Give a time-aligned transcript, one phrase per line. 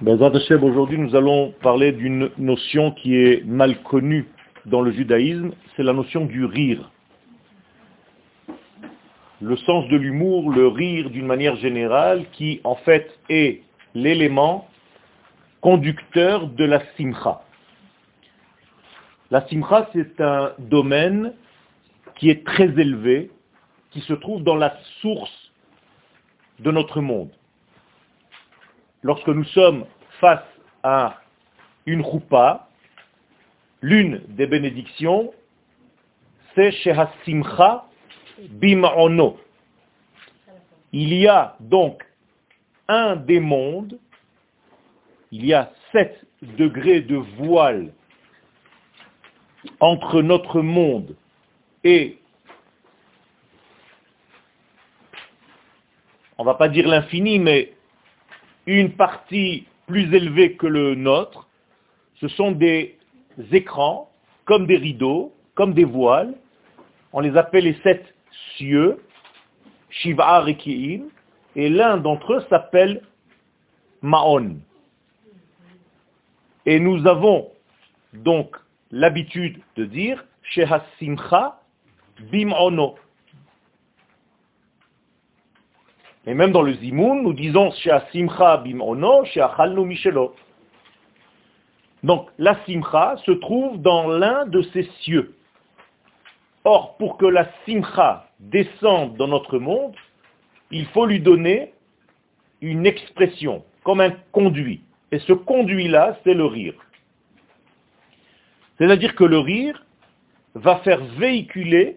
[0.00, 4.28] Aujourd'hui nous allons parler d'une notion qui est mal connue
[4.64, 6.88] dans le judaïsme, c'est la notion du rire.
[9.40, 13.62] Le sens de l'humour, le rire d'une manière générale, qui en fait est
[13.94, 14.68] l'élément
[15.60, 17.42] conducteur de la simcha.
[19.32, 21.34] La simcha, c'est un domaine
[22.14, 23.32] qui est très élevé,
[23.90, 25.52] qui se trouve dans la source
[26.60, 27.30] de notre monde.
[29.02, 29.86] Lorsque nous sommes
[30.20, 30.44] face
[30.82, 31.20] à
[31.86, 32.68] une roupa,
[33.80, 35.32] l'une des bénédictions,
[36.54, 37.86] c'est Shehasimcha
[38.50, 39.38] Bim'ono.
[40.92, 42.04] Il y a donc
[42.88, 43.98] un des mondes,
[45.30, 47.92] il y a 7 degrés de voile
[49.80, 51.16] entre notre monde
[51.84, 52.18] et,
[56.38, 57.74] on va pas dire l'infini, mais
[58.76, 61.48] une partie plus élevée que le nôtre,
[62.16, 62.98] ce sont des
[63.52, 64.10] écrans,
[64.44, 66.34] comme des rideaux, comme des voiles.
[67.12, 68.04] On les appelle les sept
[68.56, 68.98] cieux,
[69.88, 71.04] Shiva Reki'im,
[71.56, 73.02] et l'un d'entre eux s'appelle
[74.02, 74.58] Maon.
[76.66, 77.50] Et nous avons
[78.12, 78.54] donc
[78.90, 81.60] l'habitude de dire Shehasimcha
[82.30, 82.96] Bim'ono.
[86.28, 90.34] Et même dans le Zimoun, nous disons Shehasimcha Bim'ono, Sheachalnu Michelo.
[92.02, 95.34] Donc la simcha se trouve dans l'un de ces cieux.
[96.64, 99.94] Or, pour que la simcha descende dans notre monde,
[100.70, 101.72] il faut lui donner
[102.60, 104.82] une expression, comme un conduit.
[105.10, 106.74] Et ce conduit-là, c'est le rire.
[108.76, 109.82] C'est-à-dire que le rire
[110.54, 111.96] va faire véhiculer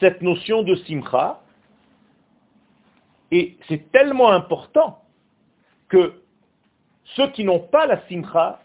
[0.00, 1.42] cette notion de simcha,
[3.30, 5.02] et c'est tellement important
[5.88, 6.14] que
[7.16, 8.60] ceux qui n'ont pas la simcha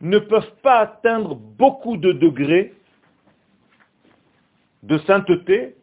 [0.00, 2.74] ne peuvent pas atteindre beaucoup de degrés
[4.82, 5.76] de sainteté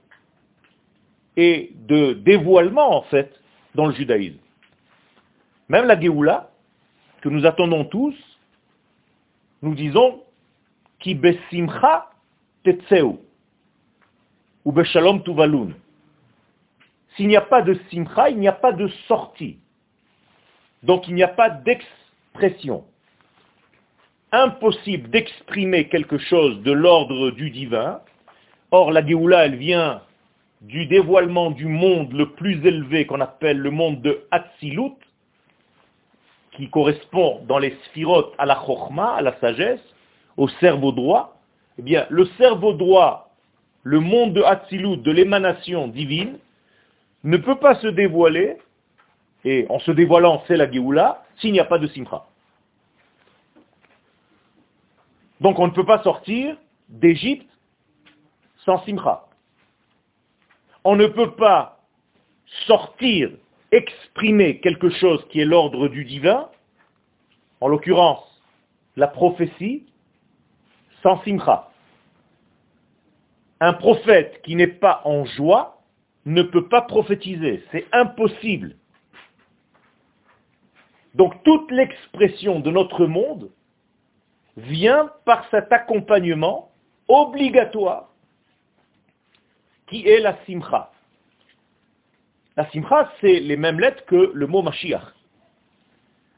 [1.38, 3.34] et de dévoilement, en fait,
[3.76, 4.40] dans le judaïsme.
[5.70, 6.52] Même la Géoula,
[7.22, 8.16] que nous attendons tous,
[9.62, 10.24] nous disons
[11.00, 12.10] qui besimcha
[12.64, 13.04] tetseu
[14.66, 15.70] ou beshalom tuvalun.
[17.16, 19.60] S'il n'y a pas de simcha, il n'y a pas de sortie.
[20.84, 22.86] Donc il n'y a pas d'expression.
[24.32, 28.02] Impossible d'exprimer quelque chose de l'ordre du divin.
[28.72, 30.02] Or, la Géoula, elle vient
[30.62, 34.98] du dévoilement du monde le plus élevé qu'on appelle le monde de Hatzilut,
[36.52, 39.82] qui correspond dans les sphirotes à la chokma, à la sagesse,
[40.38, 41.38] au cerveau droit,
[41.78, 43.32] eh bien, le cerveau droit,
[43.84, 46.38] le monde de Hatzilut, de l'émanation divine,
[47.24, 48.58] ne peut pas se dévoiler,
[49.44, 52.26] et en se dévoilant, c'est la Géoula, s'il n'y a pas de Simcha.
[55.42, 56.58] Donc on ne peut pas sortir
[56.90, 57.50] d'Égypte
[58.66, 59.26] sans Simcha.
[60.84, 61.80] On ne peut pas
[62.68, 63.32] sortir,
[63.72, 66.50] exprimer quelque chose qui est l'ordre du divin,
[67.62, 68.24] en l'occurrence
[68.96, 69.86] la prophétie,
[71.02, 71.70] sans simcha.
[73.60, 75.79] Un prophète qui n'est pas en joie
[76.34, 77.64] ne peut pas prophétiser.
[77.72, 78.76] C'est impossible.
[81.16, 83.52] Donc toute l'expression de notre monde
[84.58, 86.72] vient par cet accompagnement
[87.08, 88.10] obligatoire
[89.88, 90.92] qui est la simcha.
[92.56, 95.14] La simcha, c'est les mêmes lettres que le mot Mashiach.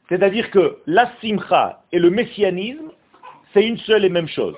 [0.08, 2.92] C'est-à-dire que la simcha et le messianisme
[3.52, 4.56] c'est une seule et même chose.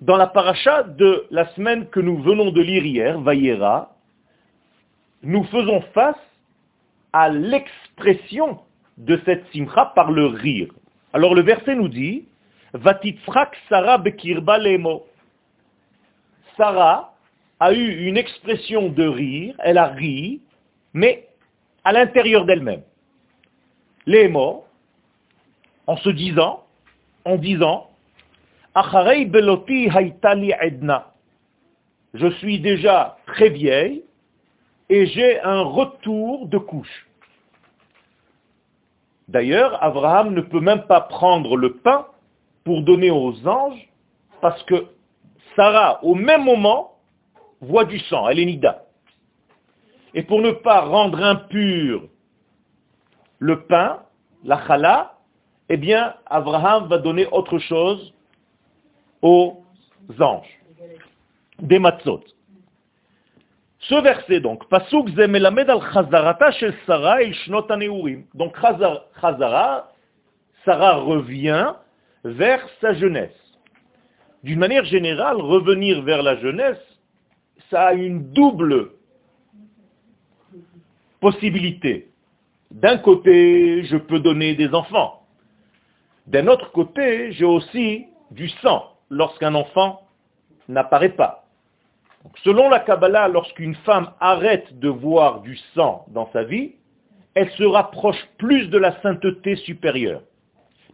[0.00, 3.94] Dans la paracha de la semaine que nous venons de lire hier, Vayera,
[5.22, 6.16] nous faisons face
[7.12, 8.60] à l'expression
[8.96, 10.72] de cette simcha par le rire.
[11.12, 12.24] Alors le verset nous dit,
[12.72, 15.06] Vatitfrak Sarah bekirba lemo.
[16.56, 17.12] Sarah
[17.58, 20.40] a eu une expression de rire, elle a ri,
[20.94, 21.28] mais
[21.84, 22.82] à l'intérieur d'elle-même.
[24.06, 24.64] Lemo,
[25.86, 26.64] en se disant,
[27.26, 27.89] en disant,
[32.14, 34.04] je suis déjà très vieille
[34.88, 37.06] et j'ai un retour de couche.
[39.28, 42.06] D'ailleurs, Abraham ne peut même pas prendre le pain
[42.64, 43.88] pour donner aux anges
[44.40, 44.86] parce que
[45.56, 46.96] Sarah, au même moment,
[47.60, 48.84] voit du sang, elle est nida.
[50.14, 52.02] Et pour ne pas rendre impur
[53.38, 54.00] le pain,
[54.44, 55.14] la chala,
[55.68, 58.12] eh bien, Abraham va donner autre chose
[59.22, 59.62] aux
[60.18, 60.60] anges,
[61.58, 62.24] des matzot.
[63.80, 67.66] Ce verset donc, Pasuk zemelamed al chazarata shel Sarah el shnot
[68.34, 69.92] Donc chazara,
[70.64, 71.74] Sarah revient
[72.24, 73.36] vers sa jeunesse.
[74.42, 76.80] D'une manière générale, revenir vers la jeunesse,
[77.70, 78.90] ça a une double
[81.20, 82.08] possibilité.
[82.70, 85.22] D'un côté, je peux donner des enfants.
[86.26, 90.02] D'un autre côté, j'ai aussi du sang lorsqu'un enfant
[90.68, 91.44] n'apparaît pas.
[92.44, 96.74] selon la Kabbalah, lorsqu'une femme arrête de voir du sang dans sa vie,
[97.34, 100.22] elle se rapproche plus de la sainteté supérieure.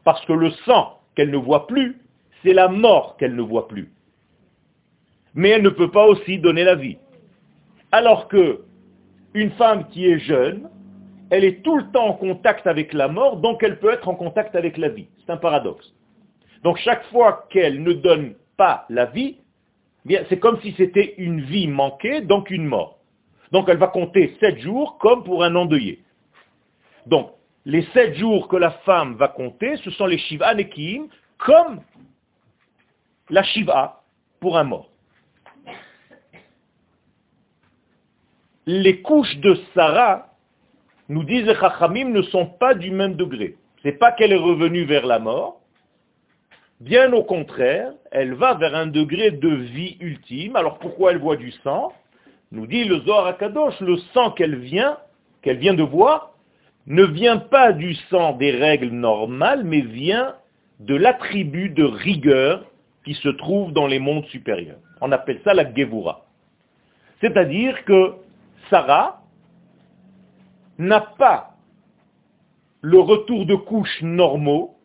[0.04, 2.00] Parce que le sang qu'elle ne voit plus,
[2.42, 3.92] c'est la mort qu'elle ne voit plus.
[5.34, 6.98] Mais elle ne peut pas aussi donner la vie.
[7.92, 8.62] Alors que
[9.34, 10.68] une femme qui est jeune,
[11.30, 14.14] elle est tout le temps en contact avec la mort, donc elle peut être en
[14.14, 15.08] contact avec la vie.
[15.18, 15.92] C'est un paradoxe.
[16.62, 19.38] Donc chaque fois qu'elle ne donne pas la vie,
[20.08, 22.98] eh c'est comme si c'était une vie manquée, donc une mort.
[23.52, 26.00] Donc elle va compter sept jours comme pour un endeuillé.
[27.06, 27.30] Donc,
[27.64, 31.08] les sept jours que la femme va compter, ce sont les Shiva Nekim,
[31.38, 31.80] comme
[33.30, 34.02] la Shiva
[34.40, 34.88] pour un mort.
[38.66, 40.32] Les couches de Sarah,
[41.08, 43.56] nous disent les Chachamim, ne sont pas du même degré.
[43.82, 45.60] Ce n'est pas qu'elle est revenue vers la mort,
[46.80, 50.56] bien au contraire, elle va vers un degré de vie ultime.
[50.56, 51.92] Alors pourquoi elle voit du sang?
[52.52, 54.98] Nous dit le Zohar Akadosh, le sang qu'elle vient,
[55.42, 56.32] qu'elle vient de voir,
[56.86, 60.36] ne vient pas du sang des règles normales, mais vient
[60.80, 62.64] de l'attribut de rigueur
[63.04, 64.78] qui se trouve dans les mondes supérieurs.
[65.00, 66.26] On appelle ça la Gevura.
[67.20, 68.14] C'est-à-dire que
[68.70, 69.22] Sarah
[70.78, 71.54] n'a pas
[72.82, 74.75] le retour de couches normaux,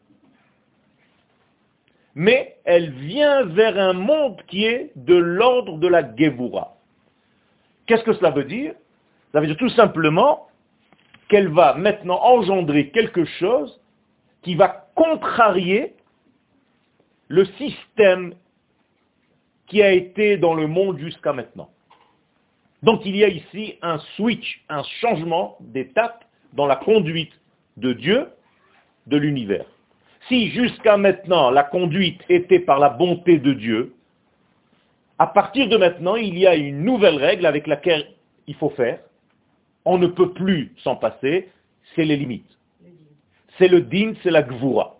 [2.15, 6.75] mais elle vient vers un monde qui est de l'ordre de la Gevura.
[7.85, 8.73] Qu'est-ce que cela veut dire?
[9.31, 10.47] Ça veut dire tout simplement
[11.29, 13.79] qu'elle va maintenant engendrer quelque chose
[14.41, 15.95] qui va contrarier
[17.29, 18.33] le système
[19.67, 21.69] qui a été dans le monde jusqu'à maintenant.
[22.83, 27.31] Donc il y a ici un switch, un changement d'étape dans la conduite
[27.77, 28.27] de Dieu
[29.07, 29.65] de l'univers.
[30.31, 33.93] Si jusqu'à maintenant la conduite était par la bonté de Dieu,
[35.19, 38.07] à partir de maintenant, il y a une nouvelle règle avec laquelle
[38.47, 39.01] il faut faire,
[39.83, 41.49] on ne peut plus s'en passer,
[41.93, 42.49] c'est les limites.
[43.57, 44.95] C'est le din, c'est la gvura.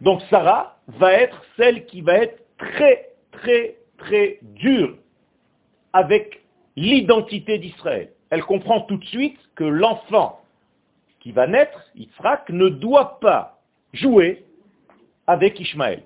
[0.00, 4.96] Donc Sarah va être celle qui va être très, très, très dure
[5.92, 6.40] avec
[6.76, 8.08] l'identité d'Israël.
[8.30, 10.40] Elle comprend tout de suite que l'enfant
[11.20, 13.58] qui va naître, Yitzhak, ne doit pas
[13.92, 14.44] jouer
[15.26, 16.02] avec Ishmaël.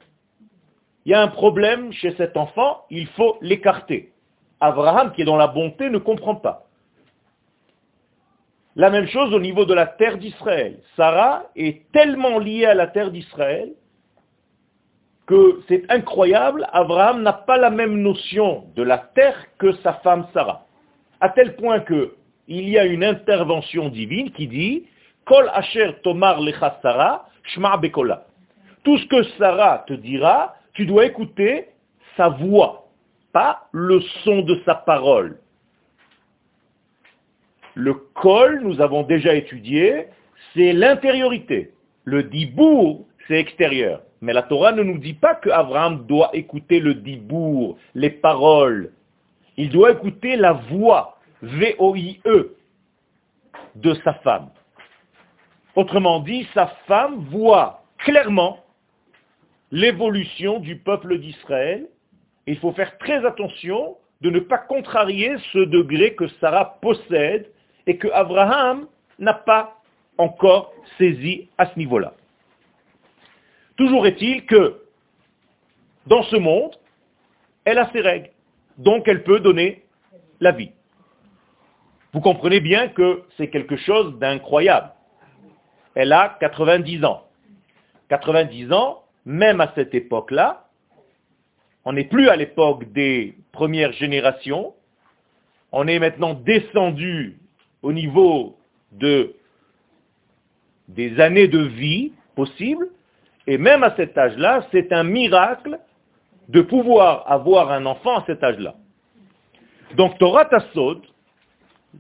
[1.05, 4.13] Il y a un problème chez cet enfant, il faut l'écarter.
[4.61, 6.67] Abraham, qui est dans la bonté, ne comprend pas.
[8.75, 10.81] La même chose au niveau de la terre d'Israël.
[10.97, 13.73] Sarah est tellement liée à la terre d'Israël
[15.27, 20.27] que c'est incroyable, Abraham n'a pas la même notion de la terre que sa femme
[20.33, 20.67] Sarah.
[21.21, 22.15] À tel point que
[22.49, 24.85] il y a une intervention divine qui dit
[25.25, 28.27] Kol asher tomar lecha Sarah, shma bekola.
[28.85, 31.69] Tout ce que Sarah te dira, tu dois écouter
[32.17, 32.89] sa voix,
[33.33, 35.39] pas le son de sa parole.
[37.75, 40.07] Le col, nous avons déjà étudié,
[40.55, 41.73] c'est l'intériorité.
[42.05, 44.03] Le dibour, c'est extérieur.
[44.23, 48.93] Mais la Torah ne nous dit pas qu'Abraham doit écouter le dibour, les paroles.
[49.57, 52.55] Il doit écouter la voix, V-O-I-E,
[53.75, 54.49] de sa femme.
[55.77, 58.65] Autrement dit, sa femme voit clairement
[59.71, 61.87] l'évolution du peuple d'Israël.
[62.47, 67.51] Il faut faire très attention de ne pas contrarier ce degré que Sarah possède
[67.87, 68.87] et que Abraham
[69.19, 69.77] n'a pas
[70.17, 72.15] encore saisi à ce niveau-là.
[73.77, 74.81] Toujours est-il que
[76.07, 76.75] dans ce monde,
[77.67, 78.31] elle a ses règles,
[78.79, 79.85] donc elle peut donner
[80.41, 80.71] la vie.
[82.15, 84.96] Vous comprenez bien que c'est quelque chose d'incroyable.
[85.97, 87.25] Elle a 90 ans.
[88.11, 90.67] 90 ans, même à cette époque-là,
[91.87, 94.75] on n'est plus à l'époque des premières générations,
[95.73, 97.39] on est maintenant descendu
[97.83, 98.59] au niveau
[98.93, 99.35] de,
[100.89, 102.89] des années de vie possibles,
[103.47, 105.79] et même à cet âge-là, c'est un miracle
[106.49, 108.75] de pouvoir avoir un enfant à cet âge-là.
[109.97, 111.01] Donc Torah Tassod,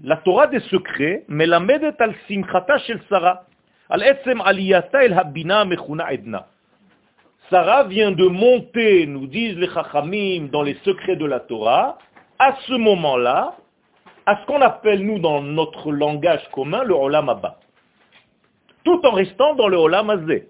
[0.04, 3.46] la Torah des secrets, melamedet al simchata shel Sarah,
[3.88, 4.02] al
[4.44, 6.46] aliyata el habina mechuna edna.
[7.50, 11.96] Sarah vient de monter, nous disent les chachamim, dans les secrets de la Torah.
[12.40, 13.56] À ce moment-là,
[14.26, 17.60] à ce qu'on appelle, nous, dans notre langage commun, le Olam Abba.
[18.84, 20.48] Tout en restant dans le Olam Azé.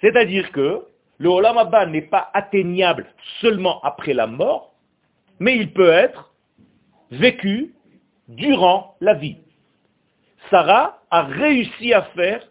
[0.00, 0.82] C'est-à-dire que
[1.18, 3.06] le Olam Abba n'est pas atteignable
[3.40, 4.74] seulement après la mort,
[5.40, 6.32] mais il peut être
[7.10, 7.74] vécu
[8.28, 9.38] durant la vie.
[10.50, 12.46] Sarah a réussi à faire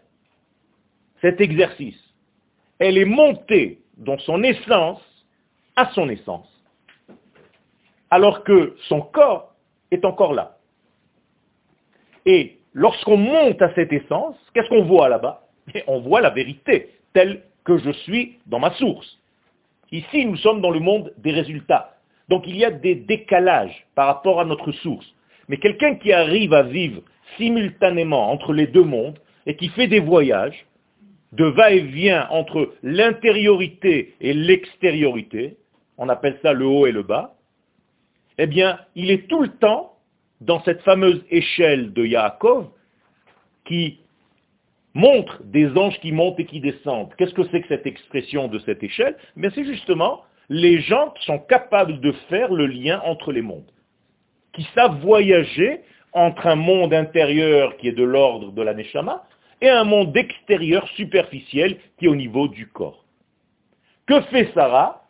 [1.20, 1.98] cet exercice.
[2.78, 5.02] Elle est montée dans son essence
[5.76, 6.48] à son essence,
[8.10, 9.54] alors que son corps
[9.90, 10.58] est encore là.
[12.26, 15.46] Et lorsqu'on monte à cette essence, qu'est-ce qu'on voit là-bas?
[15.86, 19.18] On voit la vérité telle que je suis dans ma source.
[19.92, 21.96] Ici, nous sommes dans le monde des résultats.
[22.28, 25.06] Donc il y a des décalages par rapport à notre source.
[25.48, 27.02] Mais quelqu'un qui arrive à vivre
[27.36, 30.66] simultanément entre les deux mondes et qui fait des voyages
[31.32, 35.56] de va-et-vient entre l'intériorité et l'extériorité,
[35.98, 37.34] on appelle ça le haut et le bas,
[38.38, 39.94] eh bien, il est tout le temps
[40.40, 42.68] dans cette fameuse échelle de Yaakov
[43.64, 43.98] qui
[44.94, 47.12] montre des anges qui montent et qui descendent.
[47.16, 49.16] Qu'est-ce que c'est que cette expression de cette échelle?
[49.42, 53.70] Eh C'est justement les gens qui sont capables de faire le lien entre les mondes,
[54.52, 55.80] qui savent voyager
[56.12, 59.24] entre un monde intérieur qui est de l'ordre de la Neshama
[59.60, 63.04] et un monde extérieur superficiel qui est au niveau du corps.
[64.06, 65.04] Que fait Sarah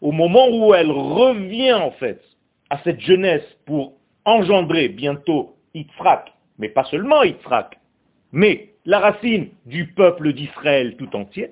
[0.00, 2.20] Au moment où elle revient en fait
[2.70, 7.78] à cette jeunesse pour engendrer bientôt Yitzhak, mais pas seulement Yitzhak,
[8.32, 11.50] mais la racine du peuple d'Israël tout entier,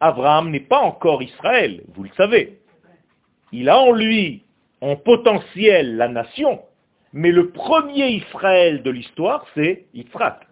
[0.00, 2.60] Abraham n'est pas encore Israël, vous le savez.
[3.52, 4.44] Il a en lui,
[4.86, 6.60] en potentiel, la nation,
[7.12, 10.46] mais le premier Israël de l'histoire, c'est Yitzhak.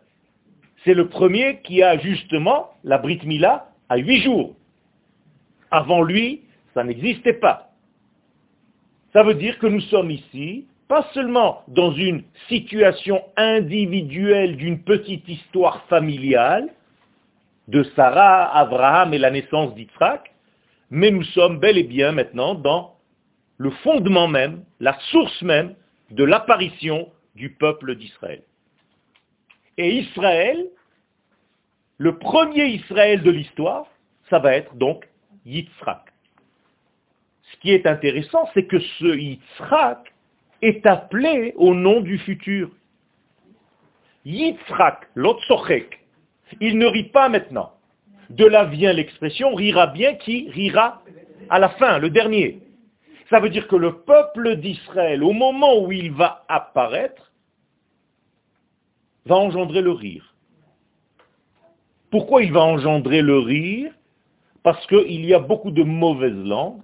[0.85, 4.57] C'est le premier qui a justement la Brit Mila à huit jours.
[5.71, 6.43] Avant lui,
[6.75, 7.71] ça n'existait pas.
[9.13, 15.29] Ça veut dire que nous sommes ici pas seulement dans une situation individuelle d'une petite
[15.29, 16.71] histoire familiale,
[17.69, 20.33] de Sarah, Abraham et la naissance d'Yitzhak,
[20.91, 22.94] mais nous sommes bel et bien maintenant dans
[23.59, 25.75] le fondement même, la source même
[26.11, 28.43] de l'apparition du peuple d'Israël.
[29.77, 30.67] Et Israël,
[31.99, 33.87] le premier Israël de l'histoire,
[34.31, 35.09] ça va être donc
[35.45, 36.13] Yitzhak.
[37.53, 40.13] Ce qui est intéressant, c'est que ce Yitzhak
[40.63, 42.71] est appelé au nom du futur.
[44.25, 46.01] Yitzhak, l'otsochek,
[46.61, 47.73] il ne rit pas maintenant.
[48.31, 51.03] De là vient l'expression rira bien qui rira
[51.51, 52.64] à la fin, le dernier.
[53.31, 57.33] Ça veut dire que le peuple d'Israël, au moment où il va apparaître,
[59.27, 60.35] va engendrer le rire.
[62.11, 63.93] Pourquoi il va engendrer le rire?
[64.63, 66.81] Parce qu'il y a beaucoup de mauvaises langues,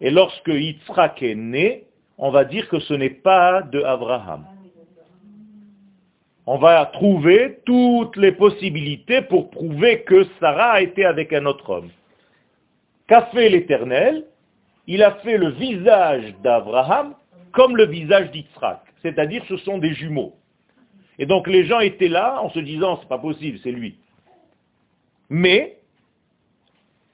[0.00, 1.84] et lorsque Yitzhak est né,
[2.18, 4.44] on va dire que ce n'est pas de Abraham.
[6.46, 11.68] On va trouver toutes les possibilités pour prouver que Sarah a été avec un autre
[11.70, 11.90] homme.
[13.08, 14.24] Qu'a fait l'Éternel?
[14.86, 17.14] Il a fait le visage d'Abraham
[17.52, 18.78] comme le visage d'Israël.
[19.02, 20.34] C'est-à-dire ce sont des jumeaux.
[21.18, 23.96] Et donc les gens étaient là en se disant, c'est pas possible, c'est lui.
[25.28, 25.78] Mais,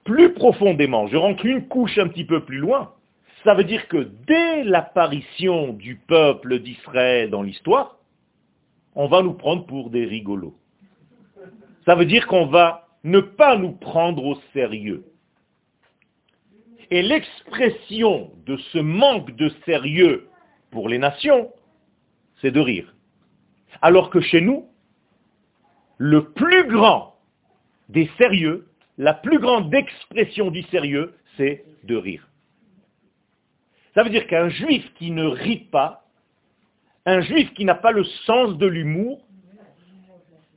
[0.05, 2.93] plus profondément, je rentre une couche un petit peu plus loin,
[3.45, 7.99] ça veut dire que dès l'apparition du peuple d'Israël dans l'histoire,
[8.95, 10.55] on va nous prendre pour des rigolos.
[11.85, 15.05] Ça veut dire qu'on va ne pas nous prendre au sérieux.
[16.93, 20.29] Et l'expression de ce manque de sérieux
[20.71, 21.51] pour les nations,
[22.43, 22.95] c'est de rire.
[23.81, 24.69] Alors que chez nous,
[25.97, 27.17] le plus grand
[27.89, 28.69] des sérieux,
[28.99, 32.29] la plus grande expression du sérieux, c'est de rire.
[33.95, 36.05] Ça veut dire qu'un juif qui ne rit pas,
[37.07, 39.27] un juif qui n'a pas le sens de l'humour,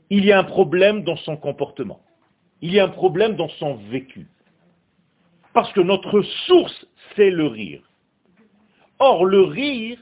[0.10, 2.02] il y a un problème dans son comportement.
[2.60, 4.28] Il y a un problème dans son vécu.
[5.56, 6.86] Parce que notre source,
[7.16, 7.82] c'est le rire.
[9.00, 9.98] Or, le rire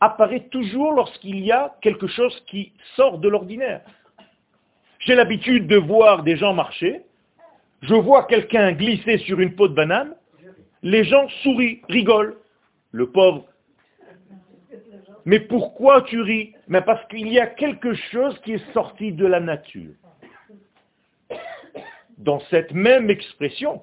[0.00, 3.80] apparaît toujours lorsqu'il y a quelque chose qui sort de l'ordinaire.
[4.98, 7.00] J'ai l'habitude de voir des gens marcher,
[7.80, 10.14] je vois quelqu'un glisser sur une peau de banane,
[10.82, 12.36] les gens sourient, rigolent.
[12.92, 13.46] Le pauvre.
[15.24, 16.52] Mais pourquoi tu ris?
[16.68, 19.94] Mais Parce qu'il y a quelque chose qui est sorti de la nature.
[22.18, 23.82] Dans cette même expression,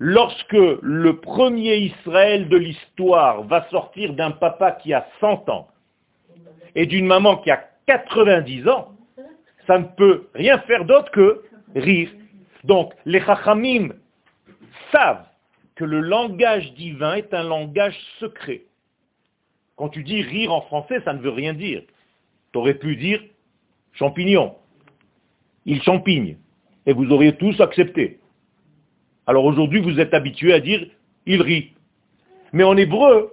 [0.00, 5.68] lorsque le premier Israël de l'histoire va sortir d'un papa qui a 100 ans
[6.74, 8.92] et d'une maman qui a 90 ans,
[9.66, 11.42] ça ne peut rien faire d'autre que
[11.76, 12.10] rire.
[12.64, 13.90] Donc les chachamim
[14.90, 15.26] savent
[15.76, 18.62] que le langage divin est un langage secret,
[19.76, 21.82] Quand tu dis rire en français, ça ne veut rien dire.
[22.52, 23.22] Tu aurais pu dire
[23.92, 24.56] champignon.
[25.64, 26.36] Il champigne.
[26.86, 28.19] Et vous auriez tous accepté.
[29.26, 30.86] Alors aujourd'hui, vous êtes habitués à dire
[31.26, 31.72] il rit.
[32.52, 33.32] Mais en hébreu,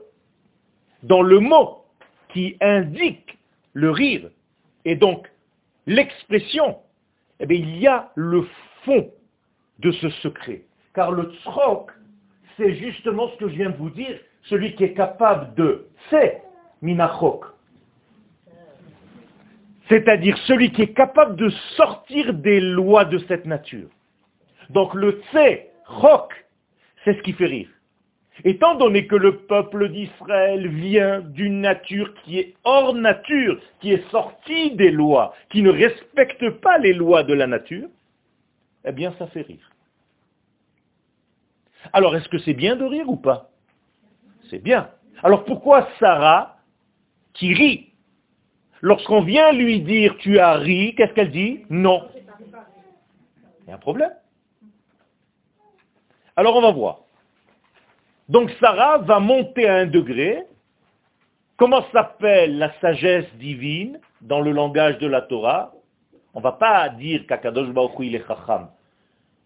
[1.04, 1.86] dans le mot
[2.30, 3.38] qui indique
[3.74, 4.30] le rire,
[4.86, 5.28] et donc
[5.86, 6.78] l'expression,
[7.40, 8.48] eh bien, il y a le
[8.84, 9.10] fond
[9.80, 10.64] de ce secret.
[10.94, 11.92] Car le tzrok,
[12.58, 16.42] c'est justement ce que je viens de vous dire, celui qui est capable de, c'est
[16.82, 17.46] minachok.
[19.90, 23.88] C'est-à-dire celui qui est capable de sortir des lois de cette nature.
[24.70, 26.34] Donc le tse, chok,
[27.04, 27.70] c'est ce qui fait rire.
[28.44, 34.08] Étant donné que le peuple d'Israël vient d'une nature qui est hors nature, qui est
[34.12, 37.90] sortie des lois, qui ne respecte pas les lois de la nature,
[38.86, 39.72] eh bien ça fait rire.
[41.94, 43.50] Alors est-ce que c'est bien de rire ou pas?
[44.50, 44.92] C'est bien.
[45.24, 46.58] Alors pourquoi Sarah,
[47.34, 47.94] qui rit,
[48.82, 51.66] lorsqu'on vient lui dire tu as ri, qu'est-ce qu'elle dit?
[51.70, 52.08] Non.
[53.64, 54.12] Il y a un problème.
[56.38, 57.00] Alors on va voir.
[58.30, 60.44] Donc Sarah va monter à un degré.
[61.58, 65.74] Comment s'appelle la sagesse divine dans le langage de la Torah?
[66.36, 68.70] On ne va pas dire qu'Akadosh Baruch il est chacham.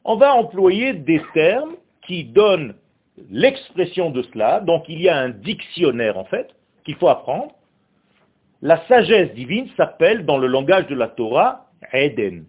[0.04, 2.76] On va employer des termes qui donnent
[3.30, 4.60] l'expression de cela.
[4.60, 6.50] Donc il y a un dictionnaire en fait
[6.84, 7.54] qu'il faut apprendre.
[8.62, 12.46] La sagesse divine s'appelle dans le langage de la Torah Eden.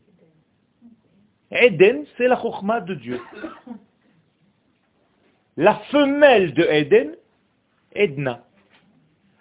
[1.52, 3.20] Eden, c'est la chokhmah de Dieu.
[5.56, 7.14] La femelle de Eden,
[7.94, 8.40] Edna.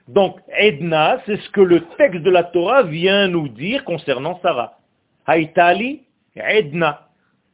[0.07, 4.77] Donc, Edna, c'est ce que le texte de la Torah vient nous dire concernant Sarah.
[5.25, 6.01] Haïtali,
[6.35, 7.07] Edna.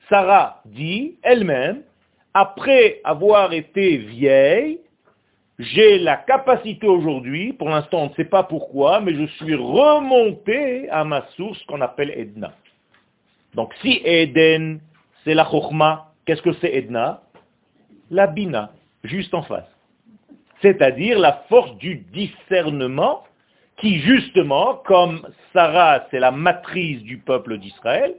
[0.09, 1.83] Sarah dit elle-même,
[2.33, 4.79] après avoir été vieille,
[5.59, 10.87] j'ai la capacité aujourd'hui, pour l'instant on ne sait pas pourquoi, mais je suis remonté
[10.89, 12.53] à ma source qu'on appelle Edna.
[13.55, 14.79] Donc si Eden,
[15.23, 17.21] c'est la Chokhmah, qu'est-ce que c'est Edna?
[18.09, 18.71] La bina,
[19.03, 19.69] juste en face.
[20.61, 23.23] C'est-à-dire la force du discernement
[23.77, 28.15] qui justement, comme Sarah, c'est la matrice du peuple d'Israël,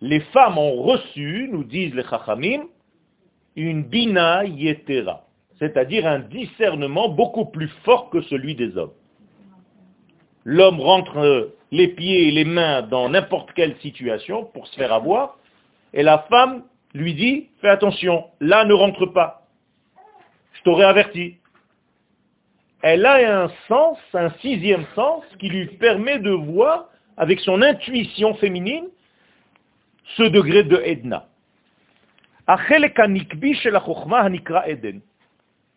[0.00, 2.62] les femmes ont reçu, nous disent les chachamim,
[3.56, 5.24] une bina yetera,
[5.58, 8.92] c'est-à-dire un discernement beaucoup plus fort que celui des hommes.
[10.44, 15.36] L'homme rentre les pieds et les mains dans n'importe quelle situation pour se faire avoir,
[15.92, 16.62] et la femme
[16.94, 19.46] lui dit, fais attention, là ne rentre pas.
[20.54, 21.36] Je t'aurais averti.
[22.82, 28.34] Elle a un sens, un sixième sens, qui lui permet de voir, avec son intuition
[28.34, 28.86] féminine,
[30.16, 31.26] ce degré de Edna.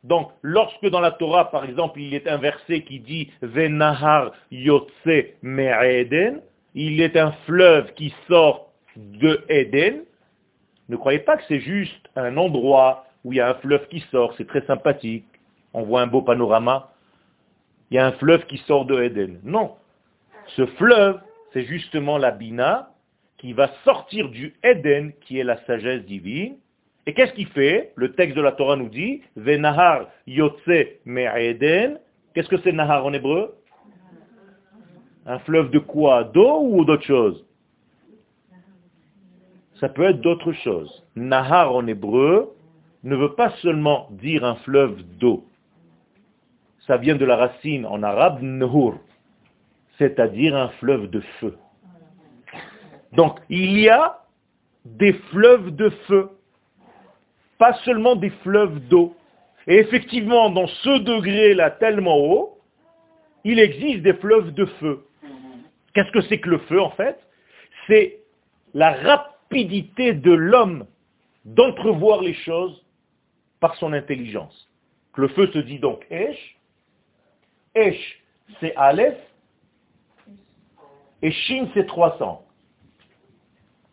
[0.04, 4.92] Donc, lorsque dans la Torah, par exemple, il est un verset qui dit Venahar Yotse
[5.42, 6.42] Me'eden,
[6.74, 10.04] il est un fleuve qui sort de Eden,
[10.92, 14.02] ne croyez pas que c'est juste un endroit où il y a un fleuve qui
[14.12, 15.26] sort, c'est très sympathique,
[15.74, 16.92] on voit un beau panorama,
[17.90, 19.40] il y a un fleuve qui sort de Eden.
[19.44, 19.76] Non,
[20.48, 21.20] ce fleuve,
[21.54, 22.90] c'est justement la Bina
[23.38, 26.58] qui va sortir du Eden, qui est la sagesse divine.
[27.06, 27.94] Et qu'est-ce qu'il fait?
[27.96, 30.68] Le texte de la Torah nous dit, Venahar yotse
[31.08, 32.00] Eden.
[32.34, 33.56] Qu'est-ce que c'est Nahar en hébreu?
[35.26, 36.26] Un fleuve de quoi?
[36.26, 37.46] D'eau ou d'autre chose?
[39.82, 41.04] Ça peut être d'autres choses.
[41.16, 42.54] Nahar en hébreu
[43.04, 45.44] ne veut pas seulement dire un fleuve d'eau.
[46.86, 49.00] Ça vient de la racine en arabe nahur,
[49.98, 51.58] c'est-à-dire un fleuve de feu.
[53.14, 54.20] Donc il y a
[54.86, 56.30] des fleuves de feu,
[57.58, 59.16] pas seulement des fleuves d'eau.
[59.66, 62.60] Et effectivement, dans ce degré-là tellement haut,
[63.44, 65.04] il existe des fleuves de feu.
[65.96, 67.20] Qu'est-ce que c'est que le feu en fait?
[67.88, 68.20] C'est
[68.76, 68.92] la
[69.52, 70.86] de l'homme
[71.46, 72.84] d'entrevoir les choses
[73.60, 74.70] par son intelligence.
[75.16, 76.58] Le feu se dit donc Esh.
[77.76, 78.24] Esh,
[78.60, 79.18] c'est Aleph.
[81.22, 82.44] Et Shin, c'est 300.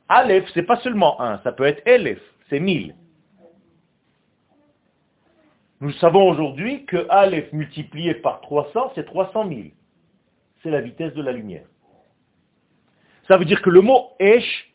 [0.09, 2.95] Aleph, c'est pas seulement un, ça peut être Elef, c'est 1000.
[5.81, 9.61] Nous savons aujourd'hui que Aleph multiplié par 300, c'est 300 000.
[10.63, 11.67] C'est la vitesse de la lumière.
[13.29, 14.68] Ça veut dire que le mot Esh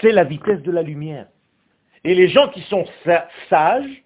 [0.00, 1.26] c'est la vitesse de la lumière.
[2.04, 2.84] Et les gens qui sont
[3.48, 4.02] sages,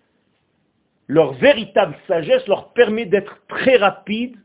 [1.06, 4.36] leur véritable sagesse leur permet d'être très rapides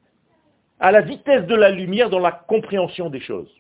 [0.80, 3.52] à la vitesse de la lumière dans la compréhension des choses.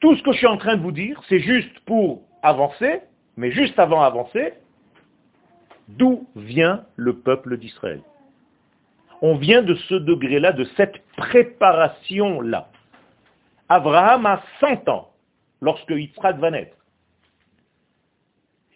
[0.00, 3.00] Tout ce que je suis en train de vous dire, c'est juste pour avancer,
[3.36, 4.54] mais juste avant d'avancer,
[5.88, 8.02] D'où vient le peuple d'Israël
[9.22, 12.68] On vient de ce degré-là, de cette préparation-là.
[13.70, 15.07] Abraham a 100 ans
[15.60, 16.76] lorsque Yitzhak va naître.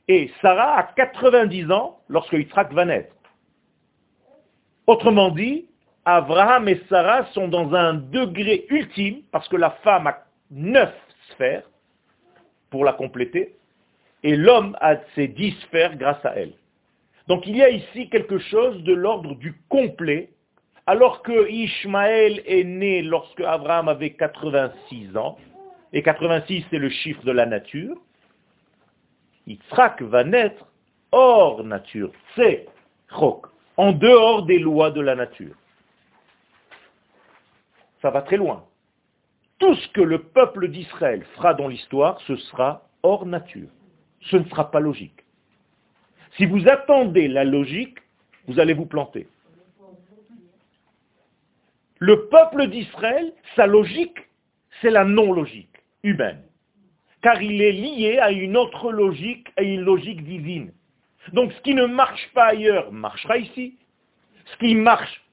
[0.09, 3.15] Et Sarah a 90 ans lorsque Yitzhak va naître.
[4.87, 5.67] Autrement dit,
[6.05, 10.19] Abraham et Sarah sont dans un degré ultime, parce que la femme a
[10.51, 10.93] neuf
[11.31, 11.63] sphères
[12.71, 13.55] pour la compléter,
[14.25, 16.55] et l'homme a ses dix sphères grâce à elle.
[17.29, 20.31] Donc il y a ici quelque chose de l'ordre du complet,
[20.87, 25.39] alors que Ishmaël est né lorsque Abraham avait 86 ans,
[25.93, 27.97] et 86 c'est le chiffre de la nature,
[29.47, 30.67] Yitzhak va naître
[31.11, 32.67] hors nature, c'est
[33.11, 35.55] Chok, en dehors des lois de la nature.
[38.01, 38.65] Ça va très loin.
[39.59, 43.69] Tout ce que le peuple d'Israël fera dans l'histoire, ce sera hors nature.
[44.23, 45.25] Ce ne sera pas logique.
[46.37, 47.99] Si vous attendez la logique,
[48.49, 49.29] vous allez vous planter.
[51.99, 54.19] Le peuple d'Israël, sa logique,
[54.81, 55.72] c'est la non-logique
[56.03, 56.43] humaine.
[57.23, 60.73] Car il est lié à une autre logique, à une logique divine.
[61.33, 63.77] Donc ce qui ne marche pas ailleurs marchera ici.
[64.47, 65.25] Ce qui marche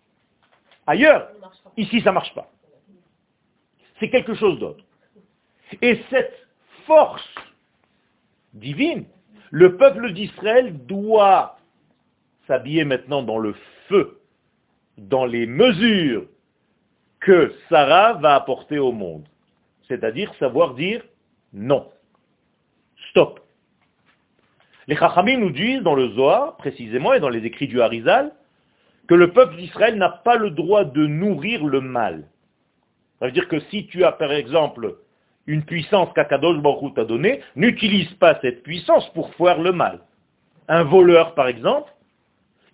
[0.86, 1.30] ailleurs,
[1.78, 2.52] ici ça ne marche pas.
[4.00, 4.84] C'est quelque chose d'autre.
[5.82, 6.48] Et cette
[6.86, 7.36] force
[8.54, 9.06] divine,
[9.52, 11.58] le peuple d'Israël doit
[12.48, 13.56] s'habiller maintenant dans le
[13.88, 14.20] feu,
[14.98, 16.26] dans les mesures
[17.20, 19.28] que Sarah va apporter au monde.
[19.90, 21.02] C'est-à-dire savoir dire
[21.52, 21.90] non.
[23.10, 23.40] Stop.
[24.88, 28.32] Les Chachamim nous disent dans le Zohar, précisément, et dans les écrits du Harizal,
[29.08, 32.28] que le peuple d'Israël n'a pas le droit de nourrir le mal.
[33.20, 34.96] Ça veut dire que si tu as, par exemple,
[35.48, 40.02] une puissance qu'Akadosh Baruch t'a donnée, n'utilise pas cette puissance pour faire le mal.
[40.68, 41.92] Un voleur, par exemple,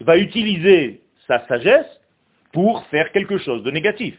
[0.02, 1.88] va utiliser sa sagesse
[2.52, 4.18] pour faire quelque chose de négatif.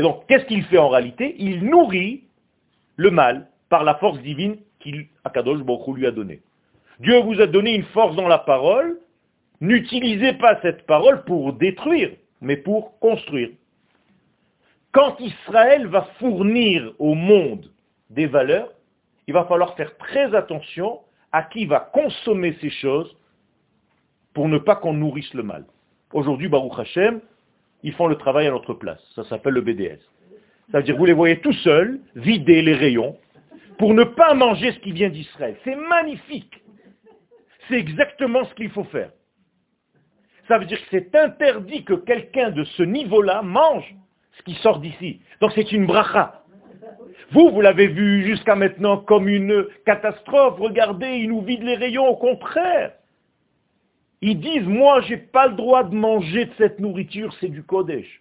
[0.00, 1.36] Et donc, qu'est-ce qu'il fait en réalité?
[1.38, 2.24] Il nourrit
[2.96, 6.40] le mal par la force divine qu'Akadosh Baruch lui a donnée.
[7.00, 8.98] Dieu vous a donné une force dans la parole,
[9.60, 13.50] n'utilisez pas cette parole pour détruire, mais pour construire.
[14.92, 17.70] Quand Israël va fournir au monde
[18.08, 18.72] des valeurs,
[19.26, 23.14] il va falloir faire très attention à qui va consommer ces choses
[24.32, 25.66] pour ne pas qu'on nourrisse le mal.
[26.14, 27.20] Aujourd'hui, Baruch Hashem,
[27.82, 29.00] ils font le travail à notre place.
[29.14, 30.00] Ça s'appelle le BDS.
[30.70, 33.16] Ça veut dire vous les voyez tout seuls, vider les rayons,
[33.78, 35.56] pour ne pas manger ce qui vient d'Israël.
[35.64, 36.62] C'est magnifique.
[37.68, 39.10] C'est exactement ce qu'il faut faire.
[40.48, 43.94] Ça veut dire que c'est interdit que quelqu'un de ce niveau-là mange
[44.38, 45.20] ce qui sort d'ici.
[45.40, 46.42] Donc c'est une bracha.
[47.32, 50.58] Vous, vous l'avez vu jusqu'à maintenant comme une catastrophe.
[50.58, 52.92] Regardez, ils nous vident les rayons, au contraire.
[54.22, 58.20] Ils disent, moi, j'ai pas le droit de manger de cette nourriture, c'est du Kodesh.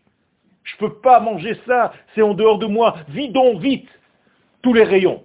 [0.63, 2.95] Je peux pas manger ça, c'est en dehors de moi.
[3.09, 3.89] Vidons vite
[4.61, 5.23] tous les rayons.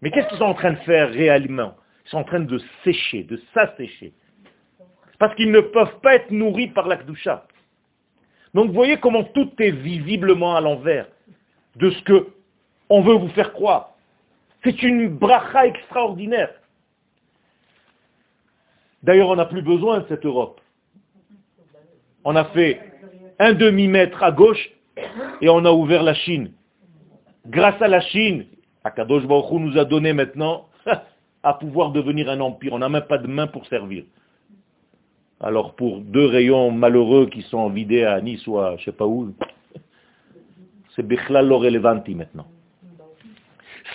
[0.00, 1.74] Mais qu'est-ce qu'ils sont en train de faire réellement?
[2.04, 4.12] Ils sont en train de sécher, de s'assécher.
[5.18, 7.46] Parce qu'ils ne peuvent pas être nourris par la Kdusha.
[8.54, 11.06] Donc vous voyez comment tout est visiblement à l'envers
[11.76, 12.28] de ce que
[12.88, 13.92] on veut vous faire croire.
[14.64, 16.50] C'est une bracha extraordinaire.
[19.02, 20.60] D'ailleurs, on n'a plus besoin de cette Europe.
[22.24, 22.80] On a fait
[23.38, 24.70] un demi-mètre à gauche
[25.40, 26.52] et on a ouvert la Chine.
[27.46, 28.46] Grâce à la Chine,
[28.84, 30.68] Akadosh Baruch nous a donné maintenant
[31.42, 32.72] à pouvoir devenir un empire.
[32.72, 34.04] On n'a même pas de main pour servir.
[35.40, 39.06] Alors pour deux rayons malheureux qui sont vidés à Nice ou à je sais pas
[39.06, 39.34] où,
[40.94, 42.46] c'est Bichlal relevanti maintenant.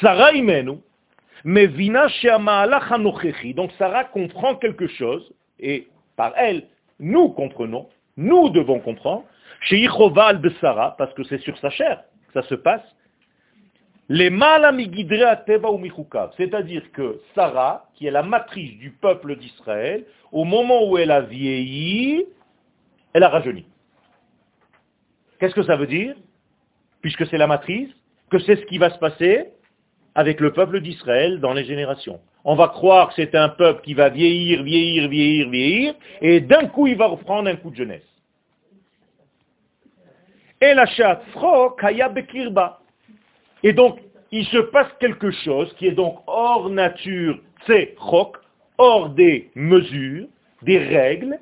[0.01, 0.79] Sarah imenu,
[1.47, 2.10] mais vina
[3.55, 6.67] Donc Sarah comprend quelque chose, et par elle,
[6.99, 9.23] nous comprenons, nous devons comprendre,
[9.62, 12.81] chez al Sarah, parce que c'est sur sa chair que ça se passe,
[14.10, 14.29] les
[16.38, 21.21] c'est-à-dire que Sarah, qui est la matrice du peuple d'Israël, au moment où elle a
[21.21, 22.25] vieilli,
[23.13, 23.65] elle a rajeuni.
[25.39, 26.13] Qu'est-ce que ça veut dire?
[26.99, 27.89] Puisque c'est la matrice,
[28.29, 29.53] que c'est ce qui va se passer
[30.17, 32.19] avec le peuple d'Israël dans les générations.
[32.43, 36.65] On va croire que c'est un peuple qui va vieillir, vieillir, vieillir, vieillir, et d'un
[36.69, 38.10] coup il va reprendre un coup de jeunesse.
[40.60, 42.80] Et la bekirba.
[43.62, 43.99] Et donc,
[44.32, 47.95] il se passe quelque chose qui est donc hors nature, c'est
[48.80, 50.25] hors des mesures,
[50.63, 51.39] des règles,